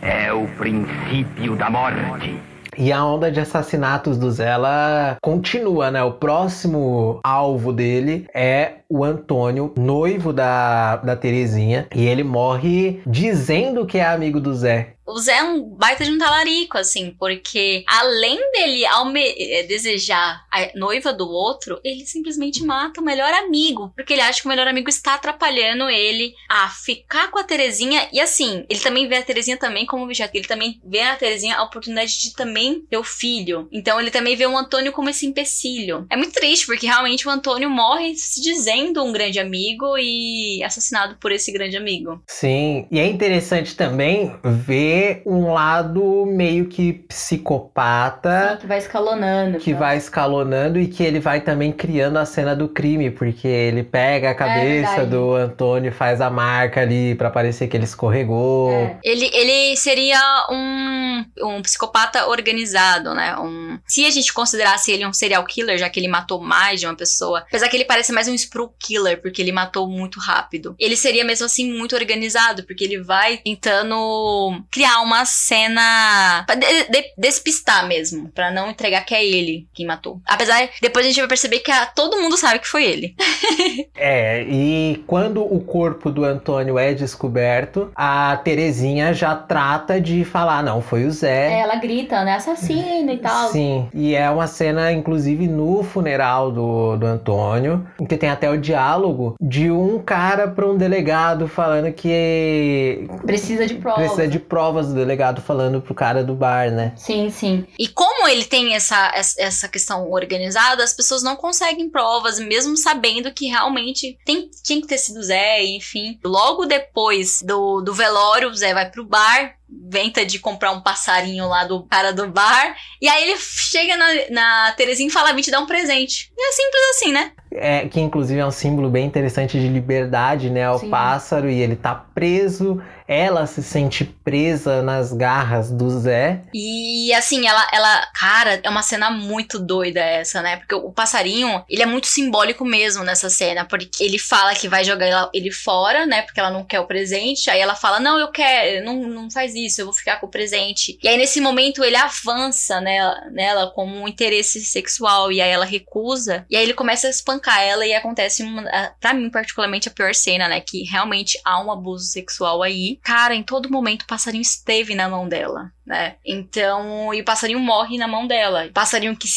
[0.00, 2.36] É o princípio da morte.
[2.76, 6.02] E a onda de assassinatos do Zé, ela continua, né?
[6.02, 11.86] O próximo alvo dele é o Antônio, noivo da, da Terezinha.
[11.94, 14.94] E ele morre dizendo que é amigo do Zé.
[15.06, 20.70] O Zé é um baita de um talarico, assim, porque além dele eh, desejar a
[20.76, 24.68] noiva do outro, ele simplesmente mata o melhor amigo, porque ele acha que o melhor
[24.68, 28.08] amigo está atrapalhando ele a ficar com a Terezinha.
[28.12, 31.56] E assim, ele também vê a Terezinha também como objeto, ele também vê na Terezinha
[31.56, 33.68] a oportunidade de também ter o filho.
[33.72, 36.06] Então ele também vê o Antônio como esse empecilho.
[36.10, 41.16] É muito triste, porque realmente o Antônio morre se dizendo um grande amigo e assassinado
[41.16, 42.22] por esse grande amigo.
[42.28, 44.91] Sim, e é interessante também ver
[45.26, 48.58] um lado meio que psicopata.
[48.60, 49.58] Que vai escalonando.
[49.58, 49.78] que tá?
[49.78, 54.30] vai escalonando e que ele vai também criando a cena do crime, porque ele pega
[54.30, 55.10] a cabeça verdade.
[55.10, 58.72] do Antônio, faz a marca ali pra parecer que ele escorregou.
[58.72, 58.98] É.
[59.02, 63.36] Ele, ele seria um, um psicopata organizado, né?
[63.38, 66.86] Um, se a gente considerasse ele um serial killer, já que ele matou mais de
[66.86, 70.74] uma pessoa, apesar que ele parece mais um spru killer, porque ele matou muito rápido.
[70.78, 76.66] Ele seria mesmo assim muito organizado, porque ele vai tentando criar uma cena pra de-
[76.88, 80.20] de- despistar mesmo, pra não entregar que é ele quem matou.
[80.26, 83.14] Apesar, depois a gente vai perceber que a- todo mundo sabe que foi ele.
[83.96, 90.62] É, e quando o corpo do Antônio é descoberto, a Terezinha já trata de falar,
[90.62, 91.58] não, foi o É, Zé.
[91.60, 92.34] ela grita, né?
[92.34, 93.50] Assassino e tal.
[93.50, 98.50] Sim, e é uma cena, inclusive, no funeral do, do Antônio, em que tem até
[98.50, 104.00] o diálogo de um cara para um delegado falando que Precisa de provas.
[104.00, 104.38] precisa de
[104.72, 106.94] provas do delegado falando pro cara do bar, né?
[106.96, 107.66] Sim, sim.
[107.78, 113.32] E como ele tem essa, essa- questão organizada, as pessoas não conseguem provas, mesmo sabendo
[113.32, 116.18] que realmente tem, tinha que ter sido Zé, enfim.
[116.24, 119.54] Logo depois do, do velório, o Zé vai pro bar,
[119.88, 124.06] venta de comprar um passarinho lá do cara do bar, e aí ele chega na,
[124.30, 126.30] na Terezinha e fala: vim te dar um presente.
[126.36, 127.32] E é simples assim, né?
[127.54, 130.70] É, que inclusive é um símbolo bem interessante de liberdade, né?
[130.70, 130.90] O Sim.
[130.90, 136.40] pássaro e ele tá preso, ela se sente presa nas garras do Zé.
[136.54, 140.56] E assim, ela, ela, cara, é uma cena muito doida essa, né?
[140.56, 144.82] Porque o passarinho, ele é muito simbólico mesmo nessa cena, porque ele fala que vai
[144.84, 146.22] jogar ele fora, né?
[146.22, 147.50] Porque ela não quer o presente.
[147.50, 150.30] Aí ela fala: Não, eu quero, não, não faz isso, eu vou ficar com o
[150.30, 150.98] presente.
[151.02, 155.64] E aí nesse momento ele avança nela, nela como um interesse sexual, e aí ela
[155.64, 156.44] recusa.
[156.48, 158.62] E aí ele começa a espancar ela, e acontece, uma,
[159.00, 160.60] pra mim, particularmente, a pior cena, né?
[160.60, 162.98] Que realmente há um abuso sexual aí.
[163.02, 166.16] Cara, em todo momento o passarinho esteve na mão dela né?
[166.24, 168.68] Então, e o passarinho morre na mão dela.
[168.72, 169.28] Passarinho que,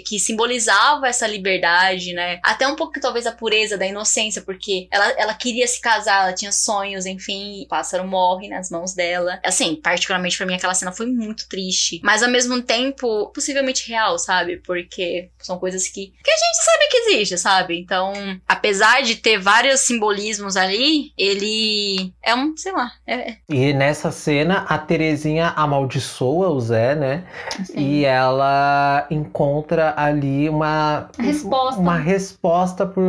[0.00, 2.38] que simbolizava essa liberdade, né?
[2.42, 6.32] Até um pouco, talvez, a pureza da inocência, porque ela, ela queria se casar, ela
[6.32, 9.40] tinha sonhos, enfim, o pássaro morre nas mãos dela.
[9.44, 14.18] Assim, particularmente pra mim, aquela cena foi muito triste, mas ao mesmo tempo, possivelmente real,
[14.18, 14.58] sabe?
[14.58, 17.78] Porque são coisas que, que a gente sabe que existe, sabe?
[17.78, 18.12] Então,
[18.48, 24.66] apesar de ter vários simbolismos ali, ele é um, sei lá, é, E nessa cena,
[24.68, 27.24] a Terezinha amaldiçoa o Zé, né?
[27.60, 27.78] Assim.
[27.78, 31.80] E ela encontra ali uma resposta.
[31.80, 33.02] Uma resposta por.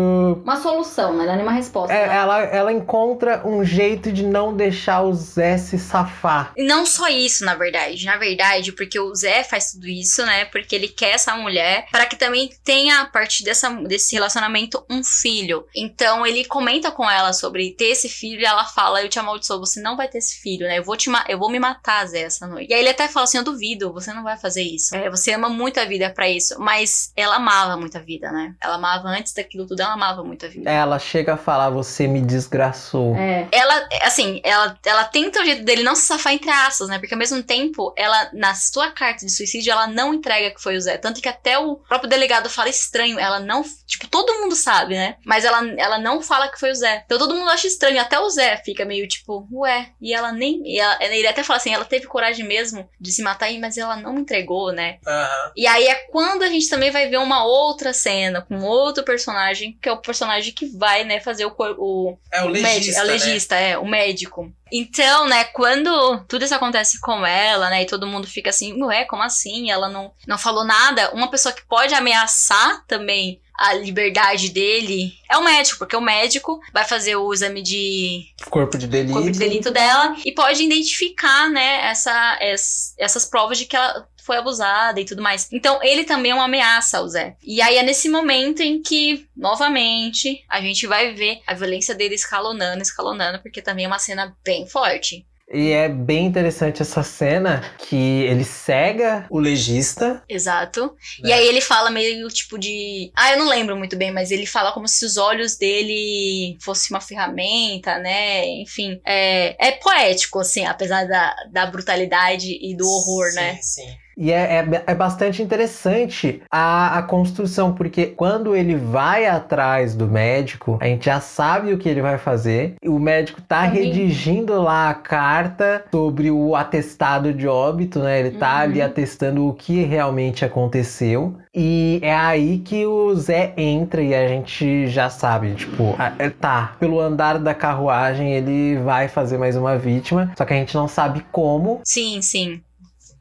[0.43, 1.25] Uma solução, né?
[1.25, 1.93] Não é uma resposta.
[1.93, 2.15] É, né?
[2.15, 6.51] ela, ela encontra um jeito de não deixar o Zé se safar.
[6.55, 8.05] E não só isso, na verdade.
[8.05, 10.45] Na verdade, porque o Zé faz tudo isso, né?
[10.45, 15.03] Porque ele quer essa mulher para que também tenha, a partir dessa, desse relacionamento, um
[15.03, 15.65] filho.
[15.75, 19.59] Então ele comenta com ela sobre ter esse filho e ela fala: Eu te amaldiçoo,
[19.59, 20.79] você não vai ter esse filho, né?
[20.79, 22.56] Eu vou, te ma- eu vou me matar, Zé, essa noite.
[22.59, 24.95] E aí ele até fala assim: Eu duvido, você não vai fazer isso.
[24.95, 26.59] É, você ama muito a vida pra isso.
[26.59, 28.53] Mas ela amava muito a vida, né?
[28.61, 30.69] Ela amava antes daquilo tudo, ela amava muito a vida.
[30.69, 33.15] Ela chega a falar: Você me desgraçou.
[33.15, 33.47] É.
[33.51, 36.99] Ela, assim, ela, ela tenta o jeito dele não se safar entre aspas, né?
[36.99, 40.75] Porque ao mesmo tempo, ela, na sua carta de suicídio, ela não entrega que foi
[40.77, 40.97] o Zé.
[40.97, 43.19] Tanto que até o próprio delegado fala estranho.
[43.19, 43.63] Ela não.
[43.85, 45.15] Tipo, todo mundo sabe, né?
[45.25, 47.03] Mas ela, ela não fala que foi o Zé.
[47.05, 47.99] Então todo mundo acha estranho.
[48.01, 49.89] Até o Zé fica meio tipo, ué.
[50.01, 50.61] E ela nem.
[50.65, 53.77] E ela- ele até fala assim: ela teve coragem mesmo de se matar, "Ih, mas
[53.77, 54.97] ela não entregou, né?
[55.05, 55.51] Aham.
[55.55, 59.77] E aí é quando a gente também vai ver uma outra cena com outro personagem,
[59.81, 62.99] que é o personagem que vai, né, fazer o, o, É o o médico, legista,
[62.99, 63.13] é o né?
[63.13, 64.51] legista, é, o médico.
[64.71, 69.05] Então, né, quando tudo isso acontece com ela, né, e todo mundo fica assim, ué,
[69.05, 69.71] como assim?
[69.71, 71.11] Ela não, não falou nada.
[71.13, 76.59] Uma pessoa que pode ameaçar também a liberdade dele é o médico, porque o médico
[76.71, 79.13] vai fazer o exame de Corpo de delito.
[79.13, 84.07] corpo de delito dela e pode identificar, né, essa, es- essas provas de que ela
[84.23, 85.47] foi abusada e tudo mais.
[85.53, 87.37] Então, ele também é uma ameaça ao Zé.
[87.41, 92.15] E aí é nesse momento em que, novamente, a gente vai ver a violência dele
[92.15, 95.25] escalonando, escalonando, porque também é uma cena bem forte.
[95.49, 100.21] E é bem interessante essa cena que ele cega O legista.
[100.27, 100.95] Exato.
[101.21, 101.29] Né?
[101.29, 103.11] E aí ele fala meio tipo de.
[103.15, 106.89] Ah, eu não lembro muito bem, mas ele fala como se os olhos dele fosse
[106.91, 108.45] uma ferramenta, né?
[108.61, 113.59] Enfim, é, é poético, assim, apesar da, da brutalidade e do horror, sim, né?
[113.61, 114.06] Sim.
[114.17, 120.07] E é, é, é bastante interessante a, a construção, porque quando ele vai atrás do
[120.07, 122.75] médico, a gente já sabe o que ele vai fazer.
[122.83, 123.85] O médico tá Também.
[123.85, 128.19] redigindo lá a carta sobre o atestado de óbito, né?
[128.19, 128.61] Ele tá Uhum.
[128.63, 131.35] ali atestando o que realmente aconteceu.
[131.53, 136.75] E é aí que o Zé entra e a gente já sabe, tipo, é, tá,
[136.79, 140.87] pelo andar da carruagem ele vai fazer mais uma vítima, só que a gente não
[140.87, 141.81] sabe como.
[141.83, 142.61] Sim, sim.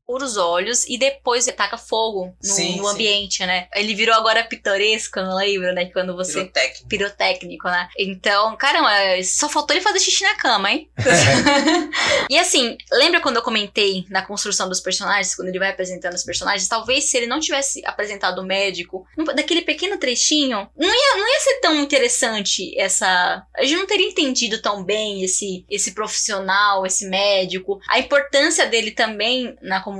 [0.07, 2.95] Por os olhos e depois taca fogo no, Sim, no sim.
[2.95, 3.67] ambiente, né?
[3.75, 5.87] Ele virou agora pitoresco, não lembra, né?
[5.87, 6.45] Quando você.
[6.45, 6.89] Pirotécnico.
[6.89, 7.89] Pirotécnico, né?
[7.99, 8.91] Então, caramba,
[9.25, 10.89] só faltou ele fazer xixi na cama, hein?
[12.31, 16.23] e assim, lembra quando eu comentei na construção dos personagens, quando ele vai apresentando os
[16.23, 16.69] personagens?
[16.69, 21.41] Talvez se ele não tivesse apresentado o médico, daquele pequeno trechinho, não ia, não ia
[21.41, 23.43] ser tão interessante essa.
[23.57, 28.91] A gente não teria entendido tão bem esse, esse profissional, esse médico, a importância dele
[28.93, 29.96] também na comunidade,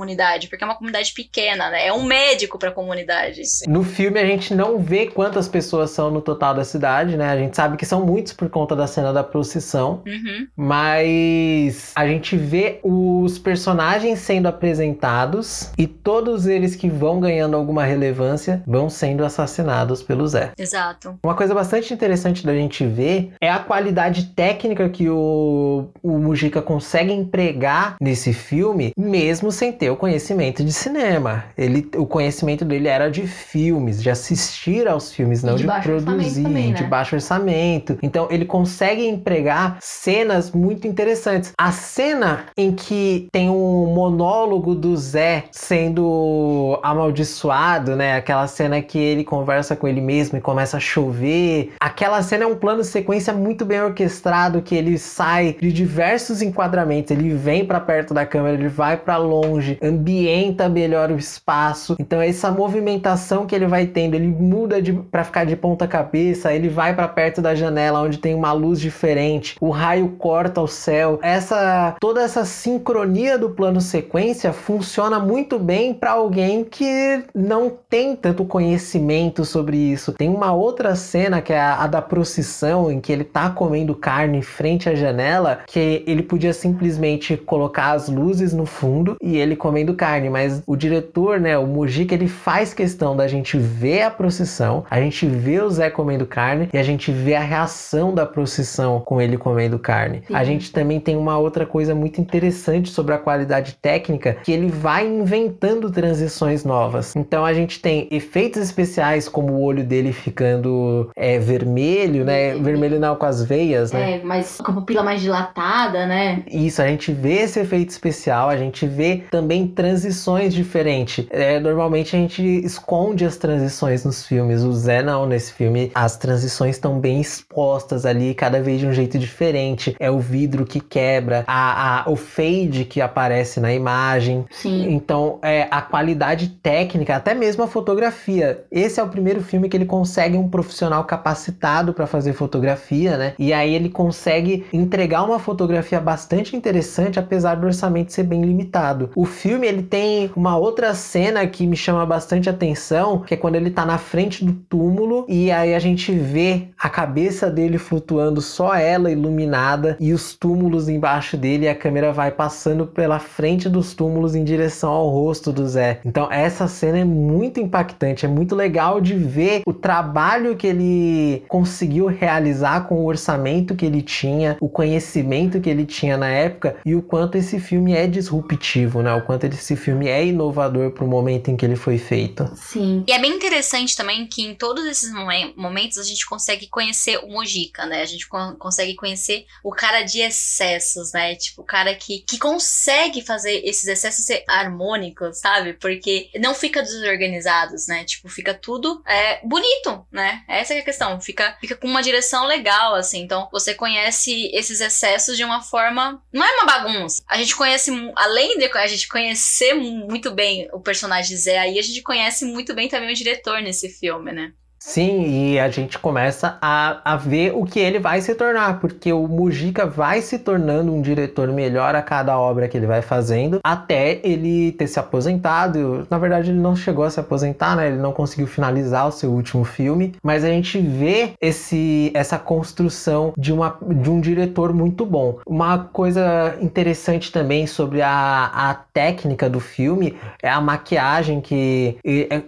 [0.49, 1.87] porque é uma comunidade pequena, né?
[1.87, 3.41] É um médico pra comunidade.
[3.67, 7.29] No filme a gente não vê quantas pessoas são no total da cidade, né?
[7.29, 10.47] A gente sabe que são muitos por conta da cena da procissão, Uhum.
[10.57, 17.83] mas a gente vê os personagens sendo apresentados e todos eles que vão ganhando alguma
[17.83, 20.51] relevância vão sendo assassinados pelo Zé.
[20.57, 21.17] Exato.
[21.23, 26.61] Uma coisa bastante interessante da gente ver é a qualidade técnica que o, o Mujica
[26.61, 31.45] consegue empregar nesse filme, mesmo sem ter o conhecimento de cinema.
[31.57, 36.43] Ele, o conhecimento dele era de filmes, de assistir aos filmes, não de de, produzir,
[36.43, 36.89] também, de né?
[36.89, 37.97] baixo orçamento.
[38.01, 41.53] Então ele consegue empregar cenas muito interessantes.
[41.57, 48.15] A cena em que tem um monólogo do Zé sendo amaldiçoado, né?
[48.15, 51.73] Aquela cena que ele conversa com ele mesmo e começa a chover.
[51.79, 57.11] Aquela cena é um plano sequência muito bem orquestrado que ele sai de diversos enquadramentos.
[57.11, 61.95] Ele vem para perto da câmera, ele vai para longe, ambienta melhor o espaço.
[61.99, 64.77] Então essa movimentação que ele vai tendo, ele muda
[65.11, 68.79] para ficar de ponta cabeça, ele vai para perto da janela onde tem uma luz
[68.79, 69.55] diferente.
[69.59, 71.19] O raio corta o céu.
[71.21, 78.15] Essa toda essa sincronia do plano sequência funciona muito bem para alguém que não tem
[78.15, 80.13] tanto conhecimento sobre isso.
[80.13, 83.95] Tem uma outra cena que é a, a da procissão em que ele tá comendo
[83.95, 89.37] carne em frente à janela, que ele podia simplesmente colocar as luzes no fundo e
[89.37, 94.03] ele comendo carne, mas o diretor, né, o Mujica, ele faz questão da gente ver
[94.03, 98.15] a procissão, a gente vê o Zé comendo carne e a gente vê a reação
[98.15, 100.23] da procissão com ele comendo carne.
[100.25, 100.33] Sim.
[100.33, 104.69] A gente também tem uma outra coisa muito interessante sobre a qualidade técnica, que ele
[104.69, 107.13] vai inventando transições novas.
[107.13, 112.53] Então a gente tem efeitos especiais como o olho dele ficando é, vermelho, né?
[112.53, 112.63] Sim.
[112.63, 114.13] Vermelho não com as veias, né?
[114.13, 116.41] É, mas com a pupila mais dilatada, né?
[116.49, 121.25] Isso, a gente vê esse efeito especial, a gente vê também transições diferentes.
[121.29, 124.61] É, normalmente a gente esconde as transições nos filmes.
[124.63, 128.91] O Zé não, nesse filme as transições estão bem expostas ali, cada vez de um
[128.93, 129.95] jeito diferente.
[129.99, 134.45] É o vidro que quebra, a, a- o fade que aparece na imagem.
[134.51, 134.91] Sim.
[134.91, 138.65] Então, é, a qualidade técnica, até mesmo a fotografia.
[138.69, 143.33] Esse é o primeiro filme que ele consegue um profissional capacitado para fazer fotografia, né?
[143.39, 149.09] E aí ele consegue entregar uma fotografia bastante interessante, apesar do orçamento ser bem limitado.
[149.15, 153.55] O filme ele tem uma outra cena que me chama bastante atenção, que é quando
[153.55, 158.41] ele tá na frente do túmulo e aí a gente vê a cabeça dele flutuando,
[158.41, 163.69] só ela iluminada e os túmulos embaixo dele e a câmera vai passando pela frente
[163.69, 165.99] dos túmulos em direção ao rosto do Zé.
[166.05, 171.43] Então essa cena é muito impactante, é muito legal de ver o trabalho que ele
[171.47, 176.75] conseguiu realizar com o orçamento que ele tinha, o conhecimento que ele tinha na época
[176.85, 179.13] e o quanto esse filme é disruptivo, né?
[179.13, 182.49] O quanto esse filme é inovador pro momento em que ele foi feito.
[182.55, 183.03] Sim.
[183.07, 187.17] E é bem interessante também que em todos esses momen- momentos a gente consegue conhecer
[187.19, 188.01] o Mojica, né?
[188.01, 191.35] A gente con- consegue conhecer o cara de excessos, né?
[191.35, 195.73] Tipo, o cara que, que consegue fazer esses excessos ser harmônicos, sabe?
[195.73, 198.03] Porque não fica desorganizados, né?
[198.03, 200.43] Tipo, fica tudo é, bonito, né?
[200.47, 201.19] Essa é a questão.
[201.19, 203.21] Fica, fica com uma direção legal, assim.
[203.21, 206.21] Então, você conhece esses excessos de uma forma.
[206.31, 207.21] Não é uma bagunça.
[207.27, 211.81] A gente conhece, além de a gente conhecer muito bem o personagem Zé aí, a
[211.81, 214.53] gente conhece muito bem também o diretor nesse filme, né?
[214.87, 219.11] Sim, e a gente começa a, a ver o que ele vai se tornar, porque
[219.11, 223.59] o Mujica vai se tornando um diretor melhor a cada obra que ele vai fazendo,
[223.61, 226.07] até ele ter se aposentado.
[226.09, 227.87] Na verdade, ele não chegou a se aposentar, né?
[227.89, 233.33] Ele não conseguiu finalizar o seu último filme, mas a gente vê esse, essa construção
[233.37, 235.39] de, uma, de um diretor muito bom.
[235.45, 241.97] Uma coisa interessante também sobre a, a técnica do filme é a maquiagem que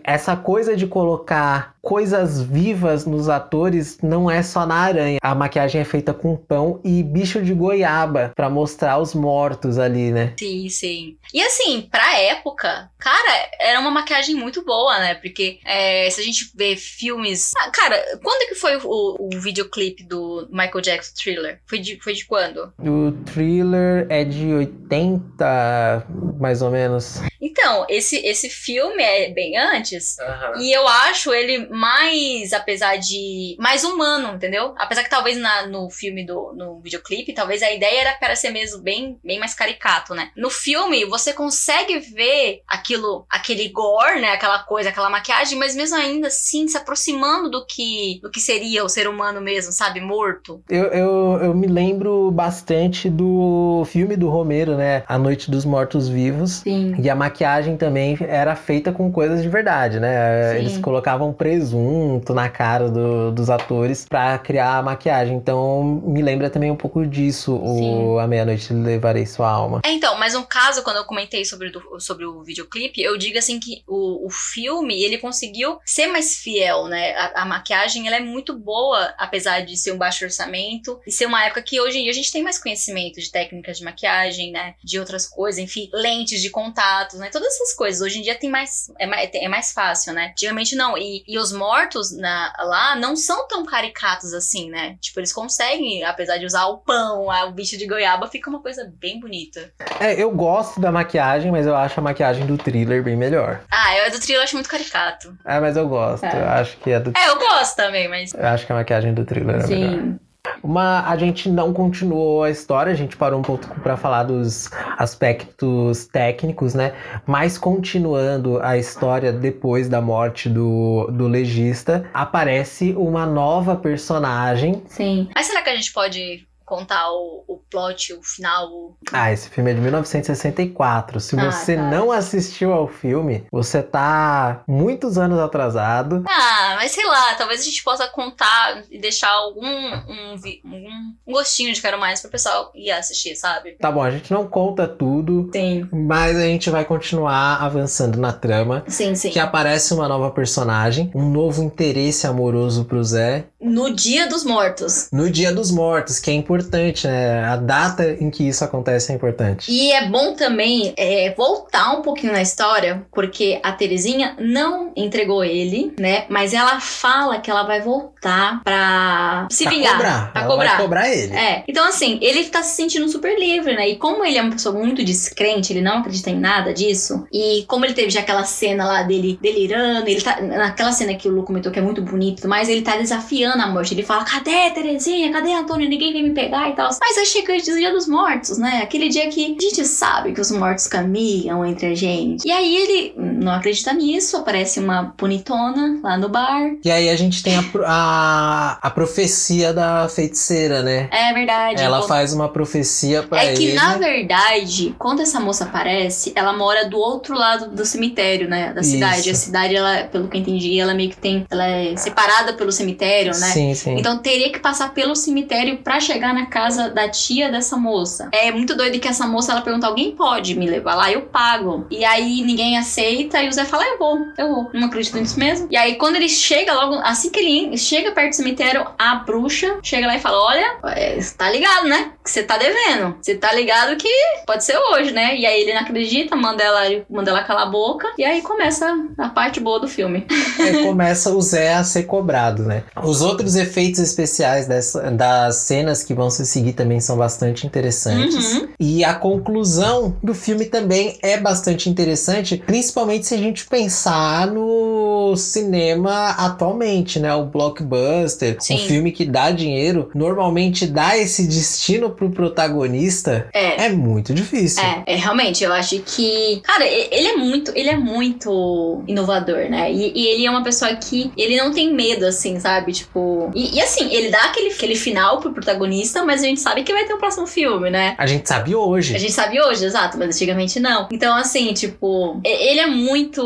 [0.05, 5.19] essa coisa de colocar coisas vivas nos atores não é só na aranha.
[5.21, 10.11] A maquiagem é feita com pão e bicho de goiaba pra mostrar os mortos ali,
[10.11, 10.33] né?
[10.37, 11.17] Sim, sim.
[11.33, 15.15] E assim, pra época, cara, era uma maquiagem muito boa, né?
[15.15, 17.51] Porque é, se a gente vê filmes.
[17.57, 21.59] Ah, cara, quando que foi o, o videoclipe do Michael Jackson Thriller?
[21.65, 22.73] Foi de, foi de quando?
[22.79, 26.07] O thriller é de 80,
[26.39, 27.21] mais ou menos.
[27.69, 30.15] Então, esse, esse filme é bem antes.
[30.59, 33.55] E eu acho ele mais, apesar de.
[33.59, 34.73] mais humano, entendeu?
[34.77, 38.49] Apesar que talvez na- no filme do no videoclipe, talvez a ideia era para ser
[38.49, 40.31] mesmo bem, bem mais caricato, né?
[40.35, 44.31] No filme, você consegue ver aquilo, aquele gore, né?
[44.31, 48.83] Aquela coisa, aquela maquiagem, mas mesmo ainda assim se aproximando do que, do que seria
[48.83, 49.99] o ser humano mesmo, sabe?
[50.01, 50.61] Morto.
[50.69, 55.03] Eu, eu, eu me lembro bastante do filme do Romero, né?
[55.07, 56.51] A Noite dos Mortos Vivos.
[56.63, 56.95] Sim.
[56.99, 60.53] E a maquiagem também era feita com coisas de verdade, né?
[60.53, 60.57] Sim.
[60.59, 65.35] Eles colocavam presunto na cara do- dos atores pra criar a maquiagem.
[65.35, 69.81] Então me lembra também um pouco disso, o A Meia-Noite Levarei Sua Alma.
[69.83, 73.17] É, então, mas um caso, quando eu comentei sobre, o do- sobre o videoclipe, eu
[73.17, 77.13] digo assim que o, o filme, ele conseguiu ser mais fiel, né?
[77.15, 81.25] A, a maquiagem, ela é muito boa, apesar de ser um baixo orçamento, e ser
[81.25, 84.51] uma época que hoje em dia a gente tem mais conhecimento de técnicas de maquiagem,
[84.51, 84.73] né?
[84.83, 87.29] De outras coisas, enfim, lentes de contatos, né?
[87.31, 88.01] Todas essas coisas.
[88.01, 90.27] Hoje em dia tem mais, é mais, é mais fácil, né?
[90.31, 90.97] Antigamente não.
[90.97, 94.95] E, e os mortos na, lá não são tão caricatos assim, né?
[95.01, 98.61] Tipo, eles conseguem, apesar de usar o pão, a- o bicho de goiaba, fica uma
[98.61, 99.71] coisa bem bonita.
[99.99, 103.61] É, eu gosto da maquiagem, mas eu acho a maquiagem do thriller bem melhor.
[103.71, 105.37] Ah, eu do trio eu acho muito caricato.
[105.45, 106.23] É, mas eu gosto.
[106.25, 106.41] É.
[106.41, 107.11] Eu acho que é do.
[107.17, 108.33] É, eu gosto também, mas.
[108.33, 109.91] Eu acho que a maquiagem do thriller é melhor.
[109.91, 110.19] Sim.
[110.63, 114.69] Uma, a gente não continuou a história, a gente parou um pouco para falar dos
[114.97, 116.93] aspectos técnicos, né?
[117.25, 124.83] Mas continuando a história depois da morte do, do legista, aparece uma nova personagem.
[124.87, 125.29] Sim.
[125.33, 128.67] Mas será que a gente pode contar o, o plot, o final?
[128.69, 131.19] o- Ah, esse filme é de 1964.
[131.19, 131.81] Se Ah, você tá.
[131.83, 136.23] não assistiu ao filme, você tá muitos anos atrasado.
[136.27, 141.31] Ah, mas sei lá, talvez a gente possa contar e deixar algum um, um- um
[141.33, 143.71] gostinho de quero mais pro pessoal ir assistir, sabe?
[143.79, 145.87] Tá bom, a gente não conta tudo, Sim.
[145.91, 148.83] mas a gente vai continuar avançando na trama.
[148.87, 149.29] Sim, sim.
[149.29, 153.45] que aparece uma nova personagem, um novo interesse amoroso pro Zé.
[153.59, 155.09] No Dia dos Mortos.
[155.11, 156.58] No Dia dos Mortos, que é importante,
[157.07, 157.43] né?
[157.45, 159.71] A data em que isso acontece é importante.
[159.71, 165.43] E é bom também é, voltar um pouquinho na história, porque a Terezinha não entregou
[165.43, 166.25] ele, né?
[166.29, 169.91] Mas ela fala que ela vai voltar pra se pra vingar.
[169.93, 170.31] cobrar.
[170.31, 170.69] Pra Ela cobrar.
[170.69, 171.33] vai cobrar ele.
[171.35, 173.89] É, então assim, ele tá se sentindo super livre, né?
[173.89, 177.63] E como ele é uma pessoa muito descrente, ele não acredita em nada disso, e
[177.67, 180.39] como ele teve já aquela cena lá dele delirando, ele tá.
[180.41, 183.67] Naquela cena que o Lu comentou que é muito bonito, mas ele tá desafiando a
[183.67, 183.93] morte.
[183.93, 185.31] Ele fala: cadê Terezinha?
[185.31, 185.89] Cadê Antônio?
[185.89, 186.48] Ninguém vem me pegar.
[186.49, 186.89] Pegar e tal.
[186.99, 188.81] Mas aí chega o dia dos mortos, né?
[188.83, 192.47] Aquele dia que a gente sabe que os mortos caminham entre a gente.
[192.47, 196.71] E aí ele não acredita nisso, aparece uma bonitona lá no bar.
[196.83, 201.07] E aí a gente tem a, a, a profecia da feiticeira, né?
[201.11, 201.81] É verdade.
[201.81, 203.73] Ela faz uma profecia pra É que, ele.
[203.73, 208.73] na verdade, quando essa moça aparece, ela mora do outro lado do cemitério, né?
[208.73, 209.21] Da cidade.
[209.21, 209.29] Isso.
[209.29, 211.45] A cidade, ela, pelo que eu entendi, ela meio que tem.
[211.49, 213.47] Ela é separada pelo cemitério, né?
[213.47, 213.95] Sim, sim.
[213.97, 218.29] Então teria que passar pelo cemitério pra chegar na casa da tia dessa moça.
[218.31, 221.11] É muito doido que essa moça ela pergunta: alguém pode me levar lá?
[221.11, 221.85] Eu pago.
[221.89, 224.69] E aí ninguém aceita e o Zé fala: eu vou, eu vou.
[224.73, 225.67] Não acredito nisso mesmo.
[225.69, 229.79] E aí quando ele chega logo, assim que ele chega perto do cemitério, a bruxa
[229.83, 232.11] chega lá e fala: olha, é, tá ligado, né?
[232.29, 233.15] Que você tá devendo.
[233.19, 234.07] Você tá ligado que
[234.45, 235.35] pode ser hoje, né?
[235.35, 238.07] E aí ele não acredita, manda ela, manda ela calar a boca.
[238.19, 238.85] E aí começa
[239.17, 240.27] a parte boa do filme.
[240.59, 242.83] Aí começa o Zé a ser cobrado, né?
[243.03, 248.53] Os outros efeitos especiais dessa, das cenas que vão se seguir também são bastante interessantes.
[248.53, 248.67] Uhum.
[248.79, 255.35] E a conclusão do filme também é bastante interessante, principalmente se a gente pensar no
[255.35, 257.33] cinema atualmente, né?
[257.33, 258.75] O blockbuster, Sim.
[258.75, 263.47] um filme que dá dinheiro, normalmente dá esse destino pro protagonista.
[263.53, 263.85] É.
[263.85, 264.83] É muito difícil.
[264.83, 266.61] É, é, realmente, eu acho que.
[266.63, 269.91] Cara, ele é muito, ele é muito inovador, né?
[269.91, 272.91] E, e ele é uma pessoa que ele não tem medo, assim, sabe?
[272.91, 273.49] Tipo.
[273.55, 276.91] E, e, assim, ele dá aquele, aquele final pro protagonista, mas a gente sabe que
[276.91, 278.15] vai ter um próximo filme, né?
[278.17, 279.15] A gente sabe hoje.
[279.15, 281.07] A gente sabe hoje, exato, mas antigamente não.
[281.11, 283.41] Então, assim, tipo, ele é muito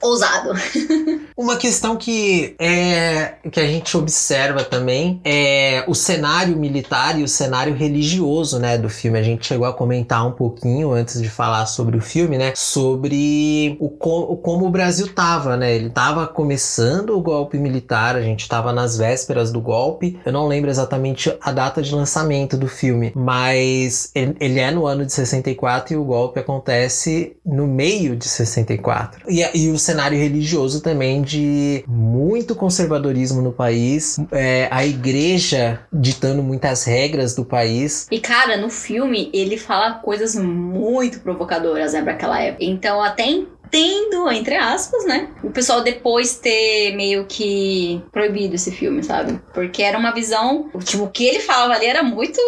[0.00, 0.52] ousado.
[1.36, 7.28] Uma questão que é que a gente observa também é o cenário militar e o
[7.28, 7.89] cenário religioso,
[8.58, 9.18] né, do filme.
[9.18, 13.76] A gente chegou a comentar um pouquinho antes de falar sobre o filme, né, sobre
[13.80, 15.74] o, co- o como o Brasil tava, né?
[15.74, 20.18] Ele tava começando o golpe militar, a gente tava nas vésperas do golpe.
[20.24, 24.86] Eu não lembro exatamente a data de lançamento do filme, mas ele, ele é no
[24.86, 29.22] ano de 64 e o golpe acontece no meio de 64.
[29.28, 36.42] E, e o cenário religioso também de muito conservadorismo no país, é, a igreja ditando
[36.42, 37.69] muitas regras do país.
[38.10, 42.64] E, cara, no filme, ele fala coisas muito provocadoras, né, pra aquela época.
[42.64, 43.24] Então, até
[43.72, 49.40] entendo, entre aspas, né, o pessoal depois ter meio que proibido esse filme, sabe?
[49.54, 50.68] Porque era uma visão.
[50.84, 52.40] Tipo, o que ele falava ali era muito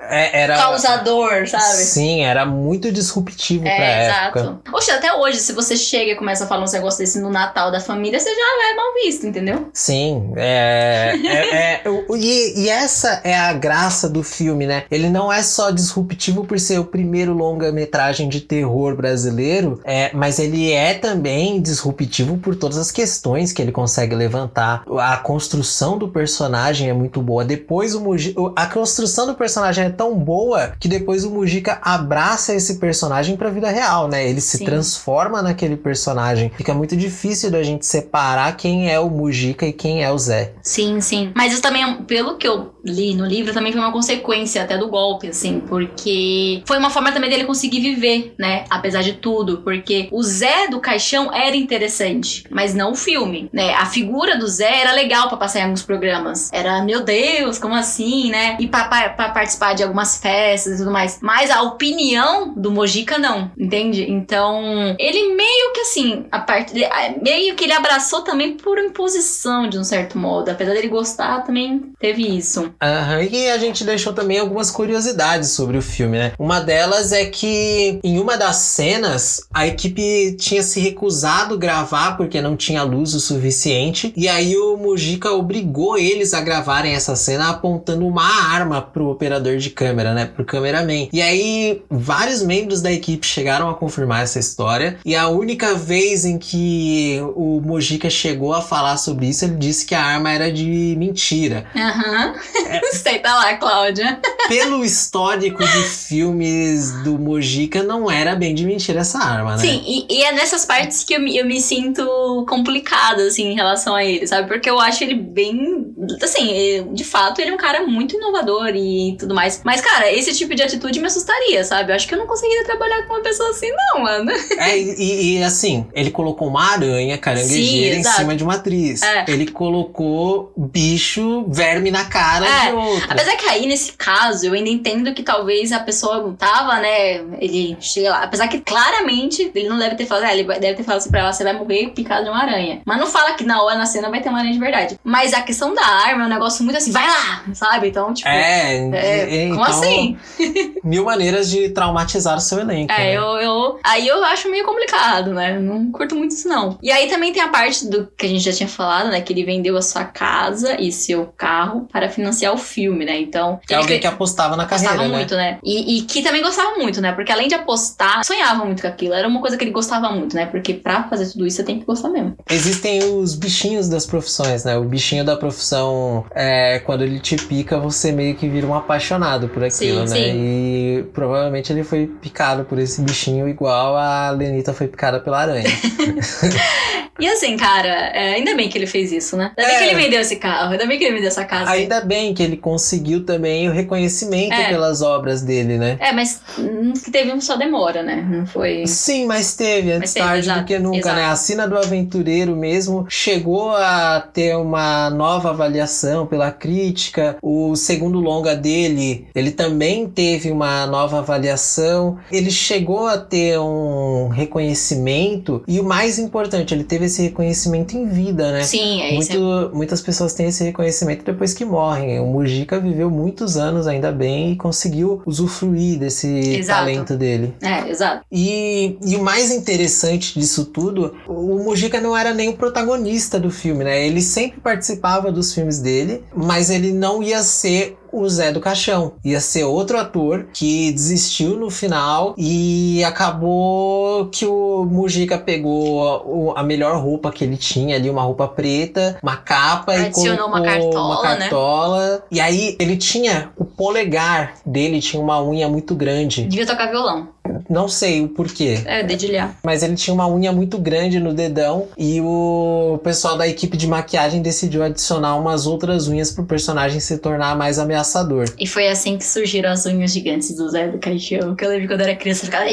[0.00, 1.64] É, era causador, sabe?
[1.82, 4.40] Sim, era muito disruptivo pra É, época.
[4.40, 4.60] exato.
[4.72, 7.70] Oxe, até hoje, se você chega e começa a falar uns negócios desse no Natal
[7.70, 9.68] da família, você já é mal visto, entendeu?
[9.72, 14.84] Sim, é, é- é- o- e, e essa é a graça do filme, né?
[14.90, 20.37] Ele não é só disruptivo por ser o primeiro longa-metragem de terror brasileiro, é, mas
[20.38, 24.82] ele é também disruptivo por todas as questões que ele consegue levantar.
[24.98, 27.44] A construção do personagem é muito boa.
[27.44, 32.54] Depois o Mujica, a construção do personagem é tão boa que depois o Mujica abraça
[32.54, 34.28] esse personagem pra vida real, né?
[34.28, 34.64] Ele se Sim.
[34.64, 36.50] transforma naquele personagem.
[36.56, 40.52] Fica muito difícil da gente separar quem é o Mujica e quem é o Zé.
[40.62, 41.32] Sim, sim.
[41.34, 44.88] Mas isso também, pelo que eu li no livro, também foi uma consequência até do
[44.88, 48.64] golpe, assim, porque foi uma forma também dele conseguir viver, né?
[48.70, 53.74] Apesar de tudo, porque o Zé do Caixão era interessante, mas não o filme, né?
[53.74, 56.50] A figura do Zé era legal pra passar em alguns programas.
[56.52, 58.56] Era, meu Deus, como assim, né?
[58.60, 61.18] E pra participar de algumas festas e tudo mais.
[61.20, 64.08] Mas a opinião do Mojica não, entende?
[64.08, 66.74] Então, ele meio que assim, a parte
[67.22, 71.92] meio que ele abraçou também por imposição de um certo modo, apesar dele gostar, também
[71.98, 72.72] teve isso.
[72.82, 76.32] Aham, e a gente deixou também algumas curiosidades sobre o filme, né?
[76.38, 82.40] Uma delas é que em uma das cenas a equipe tinha se recusado gravar porque
[82.40, 87.50] não tinha luz o suficiente, e aí o Mujica obrigou eles a gravarem essa cena
[87.50, 90.26] apontando uma arma pro operador de câmera, né?
[90.26, 91.08] Pro cameraman.
[91.12, 96.24] E aí vários membros da equipe chegaram a confirmar essa história, e a única vez
[96.24, 100.52] em que o Mujica chegou a falar sobre isso, ele disse que a arma era
[100.52, 101.66] de mentira.
[101.76, 102.34] Aham.
[102.92, 104.20] Senta lá, Cláudia.
[104.48, 109.58] pelo histórico de filmes do Mojica, não era bem de mentira essa arma, né?
[109.58, 113.54] Sim, e, e é nessas partes que eu me, eu me sinto complicada, assim, em
[113.54, 114.48] relação a ele, sabe?
[114.48, 115.94] Porque eu acho ele bem.
[116.22, 119.60] Assim, de fato, ele é um cara muito inovador e tudo mais.
[119.64, 121.92] Mas, cara, esse tipo de atitude me assustaria, sabe?
[121.92, 124.32] Eu acho que eu não conseguiria trabalhar com uma pessoa assim, não, mano.
[124.58, 129.02] É, e, e, assim, ele colocou uma aranha caranguejeira Sim, em cima de uma atriz.
[129.02, 129.24] É.
[129.28, 133.12] Ele colocou bicho, verme na cara É, de outra.
[133.12, 137.18] Apesar que aí, nesse caso, eu ainda entendo que talvez a pessoa tava, né?
[137.40, 138.22] Ele chega lá.
[138.24, 141.20] Apesar que claramente ele não deve ter falado, ah, ele deve ter falado assim pra
[141.20, 142.80] ela: você vai morrer picado de uma aranha.
[142.84, 144.98] Mas não fala que na hora, na cena, vai ter uma aranha de verdade.
[145.04, 147.88] Mas a questão da arma, é um negócio muito assim, vai lá, sabe?
[147.88, 148.28] Então, tipo.
[148.28, 150.16] É, é, então, como assim?
[150.82, 152.92] Mil maneiras de traumatizar o seu elenco.
[152.92, 153.16] É, né?
[153.16, 153.80] eu, eu.
[153.84, 155.58] Aí eu acho meio complicado, né?
[155.58, 156.78] Não curto muito isso, não.
[156.82, 159.20] E aí também tem a parte do que a gente já tinha falado, né?
[159.20, 163.18] Que ele vendeu a sua casa e seu carro para financiar o filme, né?
[163.18, 163.60] Então.
[163.68, 165.16] É alguém que apostava na Gostava carreira, né?
[165.16, 165.58] muito, né?
[165.62, 167.12] E, e que também gostava muito, né?
[167.12, 169.14] Porque além de apostar, sonhava muito com aquilo.
[169.14, 170.46] Era uma coisa que ele gostava muito, né?
[170.46, 172.36] Porque pra fazer tudo isso você tem que gostar mesmo.
[172.50, 174.76] Existem os bichinhos das profissões, né?
[174.76, 179.48] O bichinho da profissão, é, quando ele te pica, você meio que vira um apaixonado
[179.48, 180.20] por aquilo, Sim, né?
[180.20, 180.32] sim.
[180.36, 185.68] E provavelmente ele foi picado por esse bichinho igual a Lenita foi picada pela aranha.
[187.18, 189.50] E assim, cara, é, ainda bem que ele fez isso, né?
[189.56, 189.78] Ainda bem É.
[189.78, 191.70] que ele vendeu esse carro, ainda bem que ele vendeu essa casa.
[191.70, 194.68] Ainda bem que ele conseguiu também o reconhecimento É.
[194.68, 195.96] pelas obras dele, né?
[196.00, 198.24] É, mas hum, que teve um só demora, né?
[198.28, 198.86] Não foi.
[198.86, 201.20] Sim, mas teve, antes Mas teve, tarde do exato, que nunca, né?
[201.22, 201.32] exato.
[201.32, 207.36] A Sina do Aventureiro mesmo chegou a ter uma nova avaliação pela crítica.
[207.42, 212.18] O segundo longa dele, ele também teve uma nova avaliação.
[212.30, 218.06] Ele chegou a ter um reconhecimento e o mais importante, ele teve esse reconhecimento em
[218.06, 218.62] vida, né?
[218.62, 219.38] Sim, é isso.
[219.38, 222.20] Muito, muitas pessoas têm esse reconhecimento depois que morrem.
[222.20, 226.80] O Mujica viveu muitos anos ainda bem e conseguiu usufruir desse Exato.
[226.80, 227.54] talento dele.
[227.60, 228.24] É, exato.
[228.30, 233.50] E, e o mais interessante disso tudo, o Mujica não era nem o protagonista do
[233.50, 234.06] filme, né?
[234.06, 239.12] Ele sempre participava dos filmes dele, mas ele não ia ser o Zé do Caixão.
[239.24, 246.52] Ia ser outro ator que desistiu no final e acabou que o Mujica pegou o-
[246.56, 250.58] a melhor roupa que ele tinha ali, uma roupa preta, uma capa e Adicionou colocou
[250.58, 251.38] uma cartola, uma né?
[251.40, 252.24] cartola.
[252.30, 256.44] E aí ele tinha o polegar dele tinha uma unha muito grande.
[256.44, 257.28] Devia tocar violão.
[257.68, 258.80] Não sei o porquê.
[258.84, 259.56] É, dedilhar.
[259.62, 263.86] Mas ele tinha uma unha muito grande no dedão e o pessoal da equipe de
[263.86, 268.46] maquiagem decidiu adicionar umas outras unhas pro personagem se tornar mais ameaçador.
[268.58, 271.54] E foi assim que surgiram as unhas gigantes do Zé do Caixão.
[271.54, 272.68] Que eu lembro quando eu era criança, eu ficava.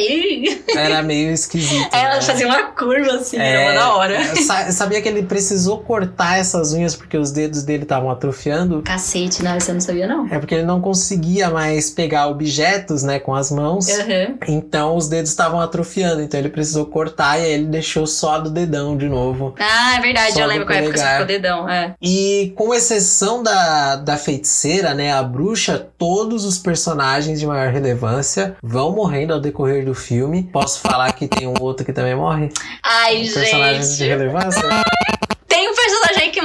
[0.75, 1.89] Era meio esquisito.
[1.95, 2.21] Ela né?
[2.21, 4.35] fazia uma curva assim, era É, uma da hora.
[4.35, 8.81] sa- Sabia que ele precisou cortar essas unhas porque os dedos dele estavam atrofiando?
[8.83, 10.27] Cacete, não, você não sabia, não.
[10.33, 13.87] É porque ele não conseguia mais pegar objetos, né, com as mãos.
[13.89, 14.35] Aham.
[14.67, 18.49] Então os dedos estavam atrofiando, então ele precisou cortar e aí ele deixou só do
[18.49, 19.53] dedão de novo.
[19.59, 21.13] Ah, é verdade, Só eu lembro qual época você polegar.
[21.21, 21.69] ficou dedão.
[21.69, 21.93] É.
[22.01, 28.55] E com exceção da, da feiticeira, né, a bruxa, todos os personagens de maior relevância
[28.61, 30.43] vão morrendo ao decorrer do filme.
[30.51, 32.49] Posso falar que tem um outro que também morre?
[32.83, 34.07] Ai, Personagens de gente.
[34.09, 34.61] relevância?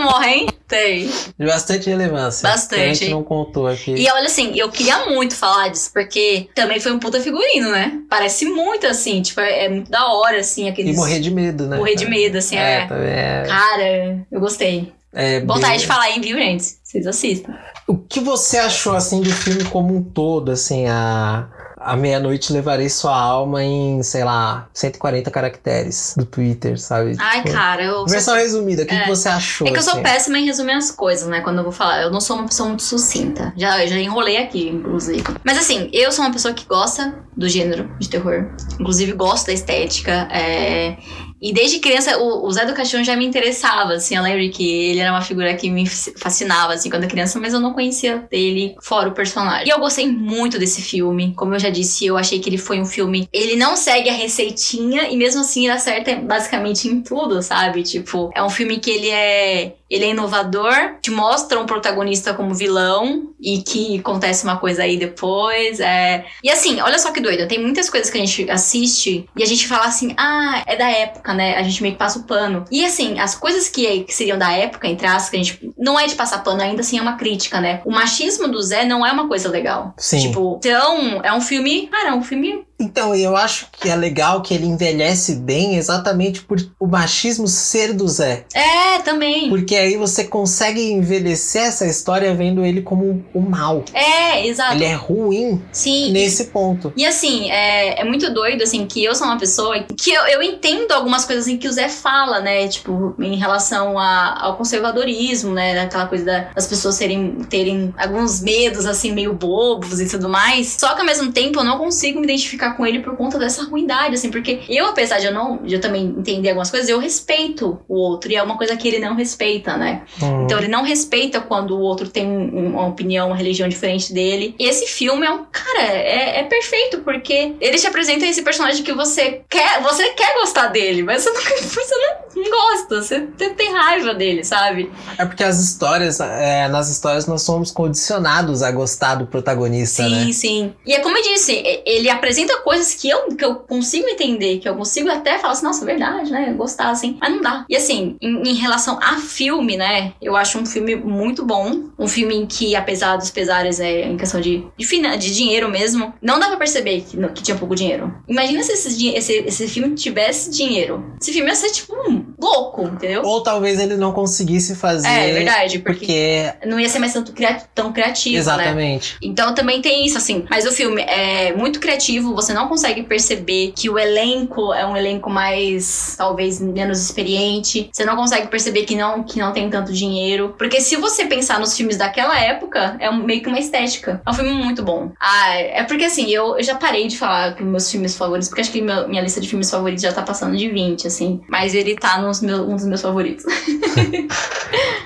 [0.00, 0.46] Morre, hein?
[0.66, 1.08] Tem.
[1.38, 2.48] De bastante relevância.
[2.48, 2.78] Bastante.
[2.80, 3.92] Que a gente não contou aqui.
[3.94, 8.00] E olha assim, eu queria muito falar disso, porque também foi um puta figurino, né?
[8.08, 10.94] Parece muito assim, tipo, é, é muito da hora, assim, aqueles.
[10.94, 11.76] E morrer de medo, né?
[11.76, 12.86] morrer de medo, assim, É, é.
[12.86, 13.44] também é.
[13.46, 14.92] Cara, eu gostei.
[15.12, 16.64] é Vontade bem- de falar, hein, viu, gente?
[16.82, 17.52] Vocês assistam.
[17.86, 21.48] O que você achou, assim, do filme como um todo, assim, a...
[21.80, 27.16] A meia-noite levarei sua alma em, sei lá, 140 caracteres do Twitter, sabe?
[27.18, 28.04] Ai, Tipo, cara, eu.
[28.06, 29.04] Versão resumida, o que, É.
[29.04, 29.66] que você achou?
[29.66, 30.02] É que eu sou assim?
[30.02, 31.40] péssima em resumir as coisas, né?
[31.40, 32.02] Quando eu vou falar.
[32.02, 33.52] Eu não sou uma pessoa muito sucinta.
[33.56, 35.24] Já, já enrolei aqui, inclusive.
[35.42, 38.46] Mas assim, eu sou uma pessoa que gosta do gênero de terror.
[38.78, 40.28] Inclusive, gosto da estética.
[40.30, 40.96] é,
[41.40, 44.16] E desde criança, o, o Zé do Caixão já me interessava, assim.
[44.16, 47.40] Eu lembro que ele era uma figura que me fascinava, assim, quando criança.
[47.40, 49.66] Mas eu não conhecia dele fora o personagem.
[49.66, 51.32] E eu gostei muito desse filme.
[51.34, 53.28] Como eu já disse, eu achei que ele foi um filme...
[53.32, 55.08] Ele não segue a receitinha.
[55.08, 57.82] E mesmo assim, ele acerta basicamente em tudo, sabe?
[57.82, 59.76] Tipo, é um filme que ele é...
[59.90, 60.72] Ele é inovador,
[61.02, 65.80] te mostra um protagonista como vilão e que acontece uma coisa aí depois.
[65.80, 66.24] É...
[66.42, 69.46] E assim, olha só que doido, tem muitas coisas que a gente assiste e a
[69.46, 71.56] gente fala assim, ah, é da época, né?
[71.56, 72.64] A gente meio que passa o pano.
[72.70, 75.98] E assim, as coisas que, que seriam da época, entre aspas, que a gente não
[75.98, 77.80] é de passar pano, ainda assim é uma crítica, né?
[77.84, 79.94] O machismo do Zé não é uma coisa legal.
[79.96, 80.20] Sim.
[80.20, 81.88] Tipo, então, é um filme.
[81.88, 82.64] Cara, é um filme.
[82.80, 87.92] Então, eu acho que é legal que ele envelhece bem exatamente por o machismo ser
[87.92, 88.44] do Zé.
[88.54, 89.48] É, também.
[89.50, 93.84] Porque aí você consegue envelhecer essa história vendo ele como o mal.
[93.92, 94.74] É, exato.
[94.74, 96.10] Ele é ruim Sim.
[96.12, 96.92] nesse ponto.
[96.96, 100.42] E assim, é, é muito doido, assim, que eu sou uma pessoa que eu, eu
[100.42, 102.66] entendo algumas coisas assim que o Zé fala, né?
[102.68, 105.78] Tipo, em relação a- ao conservadorismo, né?
[105.80, 110.76] Aquela coisa da- das pessoas serem, terem alguns medos, assim, meio bobos e tudo mais.
[110.78, 113.38] Só que ao mesmo tempo eu não consigo me identificar ficar com ele por conta
[113.38, 116.88] dessa ruindade, assim, porque eu, apesar de eu não, de eu também entender algumas coisas,
[116.88, 120.02] eu respeito o outro, e é uma coisa que ele não respeita, né?
[120.22, 120.44] Hum.
[120.44, 124.54] Então ele não respeita quando o outro tem um- uma opinião, uma religião diferente dele.
[124.58, 128.82] E esse filme é um, cara, é, é perfeito, porque ele te apresenta esse personagem
[128.82, 133.70] que você quer, você quer gostar dele, mas você não, você não, gosta, você tem,
[133.70, 134.90] raiva dele, sabe?
[135.16, 140.26] É porque as histórias, é, nas histórias nós somos condicionados a gostar do protagonista, Sim,
[140.26, 140.32] né?
[140.32, 140.74] sim.
[140.84, 144.68] E é como eu disse, ele apresenta coisas que eu, que eu consigo entender, que
[144.68, 146.52] eu consigo até falar assim, nossa, verdade, né?
[146.56, 147.16] Gostar, assim.
[147.20, 147.64] Mas não dá.
[147.68, 150.12] E assim, em, em relação a filme, né?
[150.20, 151.84] Eu acho um filme muito bom.
[151.98, 155.68] Um filme em que, apesar dos pesares, é, em questão de, de, fina- de dinheiro
[155.68, 158.12] mesmo, não dá pra perceber que, que tinha pouco dinheiro.
[158.28, 161.12] Imagina se esse, esse, esse filme tivesse dinheiro.
[161.20, 163.22] Esse filme ia ser, tipo, um louco, entendeu?
[163.22, 165.08] Ou talvez ele não conseguisse fazer.
[165.08, 166.66] É, verdade, porque, Porque.
[166.66, 167.32] não ia ser mais tanto
[167.74, 168.40] tão criativo, né?
[168.40, 169.16] Exatamente.
[169.22, 170.44] Então também tem isso, assim.
[170.48, 174.96] Mas o filme é muito criativo, você não consegue perceber que o elenco é um
[174.96, 177.90] elenco mais, talvez, menos experiente.
[177.92, 180.54] Você não consegue perceber que não, que não tem tanto dinheiro.
[180.58, 184.20] Porque se você pensar nos filmes daquela época, é meio que uma estética.
[184.26, 185.10] É um filme muito bom.
[185.20, 188.60] Ah, é porque assim, eu, eu já parei de falar que meus filmes favoritos, porque
[188.62, 191.40] acho que meu- minha lista de filmes favoritos já tá passando de 20, assim.
[191.48, 193.44] Mas ele tá nos meus, um dos meus favoritos.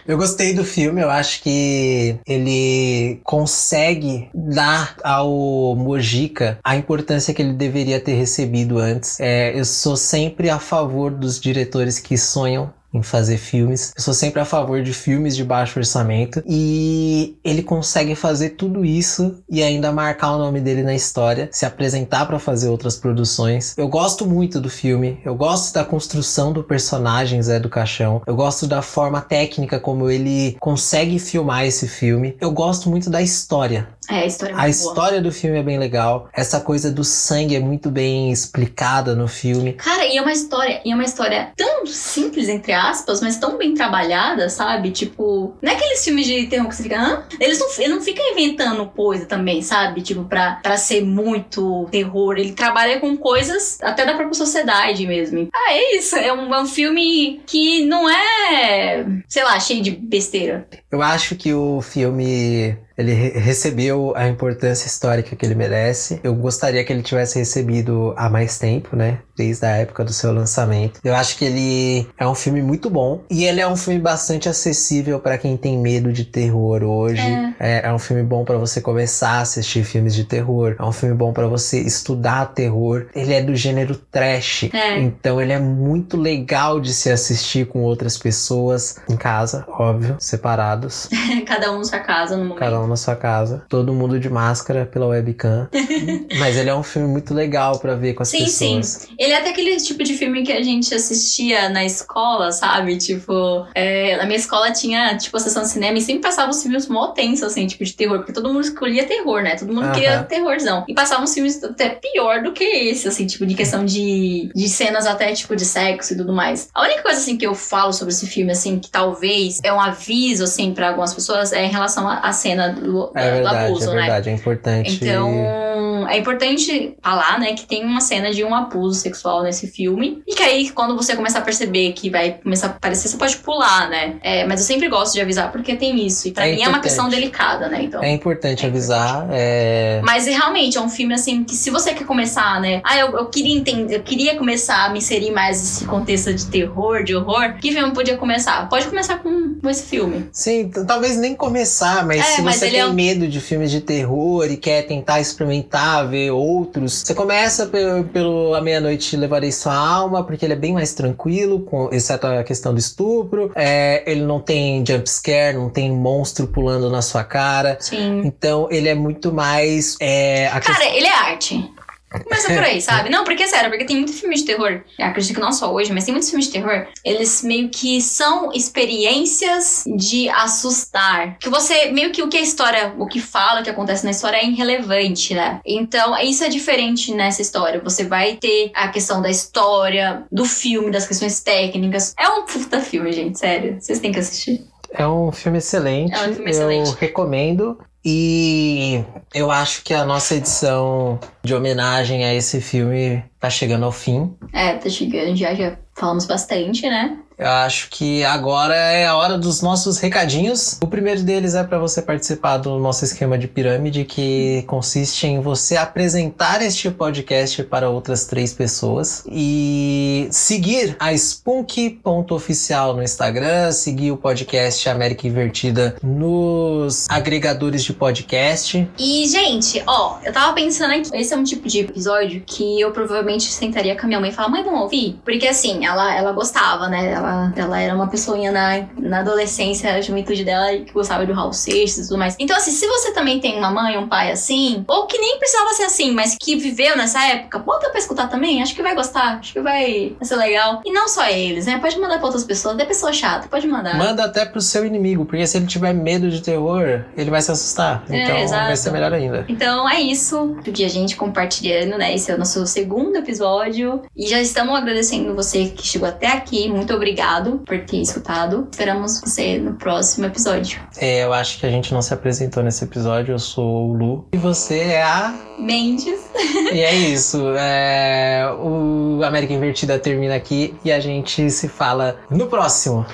[0.06, 7.42] Eu gostei do filme, eu acho que ele consegue dar ao Mojica a importância que
[7.42, 9.18] ele deveria ter recebido antes.
[9.20, 13.92] É, eu sou sempre a favor dos diretores que sonham em fazer filmes.
[13.96, 18.84] Eu sou sempre a favor de filmes de baixo orçamento e ele consegue fazer tudo
[18.84, 23.76] isso e ainda marcar o nome dele na história, se apresentar para fazer outras produções.
[23.76, 28.36] Eu gosto muito do filme, eu gosto da construção do personagem Zé do Caixão, eu
[28.36, 32.36] gosto da forma técnica como ele consegue filmar esse filme.
[32.40, 33.88] Eu gosto muito da história.
[34.10, 36.28] É, a história é A história do filme é bem legal.
[36.32, 39.74] Essa coisa do sangue é muito bem explicada no filme.
[39.74, 43.56] Cara, e é uma história, e é uma história tão simples, entre aspas, mas tão
[43.56, 44.90] bem trabalhada, sabe?
[44.90, 47.24] Tipo, não é aqueles filmes de terror que você fica, hã?
[47.40, 50.02] Eles não, ele não fica inventando coisa também, sabe?
[50.02, 52.38] Tipo, pra, pra ser muito terror.
[52.38, 55.48] Ele trabalha com coisas até da própria sociedade mesmo.
[55.52, 56.16] Ah, é isso.
[56.16, 60.66] É um, é um filme que não é, sei lá, cheio de besteira.
[60.90, 66.20] Eu acho que o filme ele re- recebeu a importância histórica que ele merece.
[66.22, 69.18] Eu gostaria que ele tivesse recebido há mais tempo, né?
[69.36, 71.00] Desde a época do seu lançamento.
[71.02, 74.48] Eu acho que ele é um filme muito bom e ele é um filme bastante
[74.48, 77.20] acessível para quem tem medo de terror hoje.
[77.58, 80.76] É, é um filme bom para você começar a assistir filmes de terror.
[80.78, 83.06] É um filme bom para você estudar terror.
[83.14, 84.70] Ele é do gênero trash.
[84.72, 84.98] É.
[85.00, 91.08] Então ele é muito legal de se assistir com outras pessoas em casa, óbvio, separados,
[91.46, 92.58] Cada um na sua casa no momento.
[92.58, 95.68] cada um na sua casa, todo mundo de máscara pela webcam.
[96.38, 99.08] Mas ele é um filme muito legal pra ver com as Sim, pessoas.
[99.18, 102.96] Ele é até aquele tipo de filme que a gente assistia na escola, sabe?
[102.96, 106.62] Tipo, é, na minha escola tinha, tipo, a sessão de cinema e sempre passava os
[106.62, 108.18] filmes mó tensos, assim, tipo, de terror.
[108.18, 109.56] Porque todo mundo escolhia terror, né?
[109.56, 109.92] Todo mundo Aham.
[109.92, 110.84] queria terrorzão.
[110.88, 114.68] E passavam uns filmes até pior do que esse, assim, tipo, de questão de, de
[114.68, 116.68] cenas até, tipo, de sexo e tudo mais.
[116.74, 119.80] A única coisa, assim, que eu falo sobre esse filme, assim, que talvez é um
[119.80, 123.90] aviso, assim, pra algumas pessoas, é em relação à cena do, É do verdade, abuso,
[123.90, 124.00] é né?
[124.02, 124.98] verdade, é importante.
[125.02, 130.22] Então, é importante falar, né, que tem uma cena de um abuso sexual nesse filme.
[130.26, 133.36] E que aí, quando você começar a perceber que vai começar a aparecer, você pode
[133.38, 134.16] pular, né?
[134.22, 136.28] É, mas eu sempre gosto de avisar porque tem isso.
[136.28, 136.82] E pra É mim é uma importante.
[136.84, 137.82] questão delicada, né?
[137.82, 138.02] Então.
[138.02, 139.26] É importante É avisar.
[139.32, 142.80] é, Mas realmente é um filme assim que se você quer começar, né?
[142.84, 146.46] Ah, eu, eu queria entender, eu queria começar a me inserir mais nesse contexto de
[146.46, 147.54] terror, de horror.
[147.60, 148.68] Que filme podia começar?
[148.68, 150.28] Pode começar com, com esse filme.
[150.32, 153.70] Sim, talvez nem começar, mas É, se mas você ele tem é medo de filmes
[153.70, 159.52] de terror e quer tentar experimentar, ver outros, você começa pelo, pelo A Meia-Noite Levarei
[159.52, 163.52] Sua Alma, porque ele é bem mais tranquilo, com, exceto a questão do estupro.
[163.54, 167.76] É, ele não tem jump scare, não tem monstro pulando na sua cara.
[167.80, 168.22] Sim.
[168.24, 169.96] Então ele é muito mais.
[170.00, 171.73] É, Cara, ele é arte.
[172.22, 173.10] Começa por aí, sabe?
[173.10, 174.82] Não, porque é sério, porque tem muito filme de terror.
[174.98, 176.86] Eu acredito que não só hoje, mas tem muitos filmes de terror.
[177.04, 181.38] Eles meio que são experiências de assustar.
[181.38, 184.10] Que você, meio que o que a história, o que fala, o que acontece na
[184.10, 185.60] história é irrelevante, né?
[185.64, 187.80] Então, isso é diferente nessa história.
[187.82, 192.14] Você vai ter a questão da história, do filme, das questões técnicas.
[192.18, 193.78] É um puta filme, gente, sério.
[193.80, 194.64] Vocês têm que assistir.
[194.92, 196.14] É um filme excelente.
[196.14, 196.96] É um filme eu excelente.
[196.98, 197.78] recomendo.
[198.04, 199.02] E
[199.32, 204.36] eu acho que a nossa edição de homenagem a esse filme tá chegando ao fim.
[204.52, 207.18] É, tá chegando, já, já falamos bastante, né?
[207.38, 210.78] Eu acho que agora é a hora dos nossos recadinhos.
[210.82, 215.40] O primeiro deles é para você participar do nosso esquema de pirâmide, que consiste em
[215.40, 224.12] você apresentar este podcast para outras três pessoas e seguir a spunk.oficial no Instagram, seguir
[224.12, 228.88] o podcast América Invertida nos agregadores de podcast.
[228.98, 232.92] E, gente, ó, eu tava pensando aqui, esse é um tipo de episódio que eu
[232.92, 235.18] provavelmente sentaria com a minha mãe e falar, mãe, vamos ouvir?
[235.24, 237.10] Porque assim, ela, ela gostava, né?
[237.10, 237.23] Ela,
[237.56, 241.98] ela era uma pessoinha na, na adolescência, a juventude dela, que gostava do Raul Seixas
[242.06, 242.36] e tudo mais.
[242.38, 245.70] Então, assim, se você também tem uma mãe, um pai assim, ou que nem precisava
[245.74, 249.38] ser assim, mas que viveu nessa época, bota pra escutar também, acho que vai gostar,
[249.38, 250.80] acho que vai, vai ser legal.
[250.84, 251.78] E não só eles, né?
[251.78, 253.96] Pode mandar pra outras pessoas, até pessoa chata, pode mandar.
[253.96, 257.50] Manda até pro seu inimigo, porque se ele tiver medo de terror, ele vai se
[257.50, 258.04] assustar.
[258.08, 258.66] É, Então exato.
[258.66, 259.44] vai ser melhor ainda.
[259.48, 260.56] Então é isso.
[260.62, 262.14] De a gente compartilhando, né?
[262.14, 264.02] Esse é o nosso segundo episódio.
[264.16, 266.68] E já estamos agradecendo você que chegou até aqui.
[266.68, 268.66] Muito obrigado por ter escutado.
[268.70, 270.80] Esperamos você no próximo episódio.
[270.96, 273.32] É, eu acho que a gente não se apresentou nesse episódio.
[273.32, 274.24] Eu sou o Lu.
[274.32, 275.32] E você é a.
[275.58, 276.28] Mendes.
[276.72, 277.54] e é isso.
[277.56, 278.44] É...
[278.58, 283.06] O América Invertida termina aqui e a gente se fala no próximo.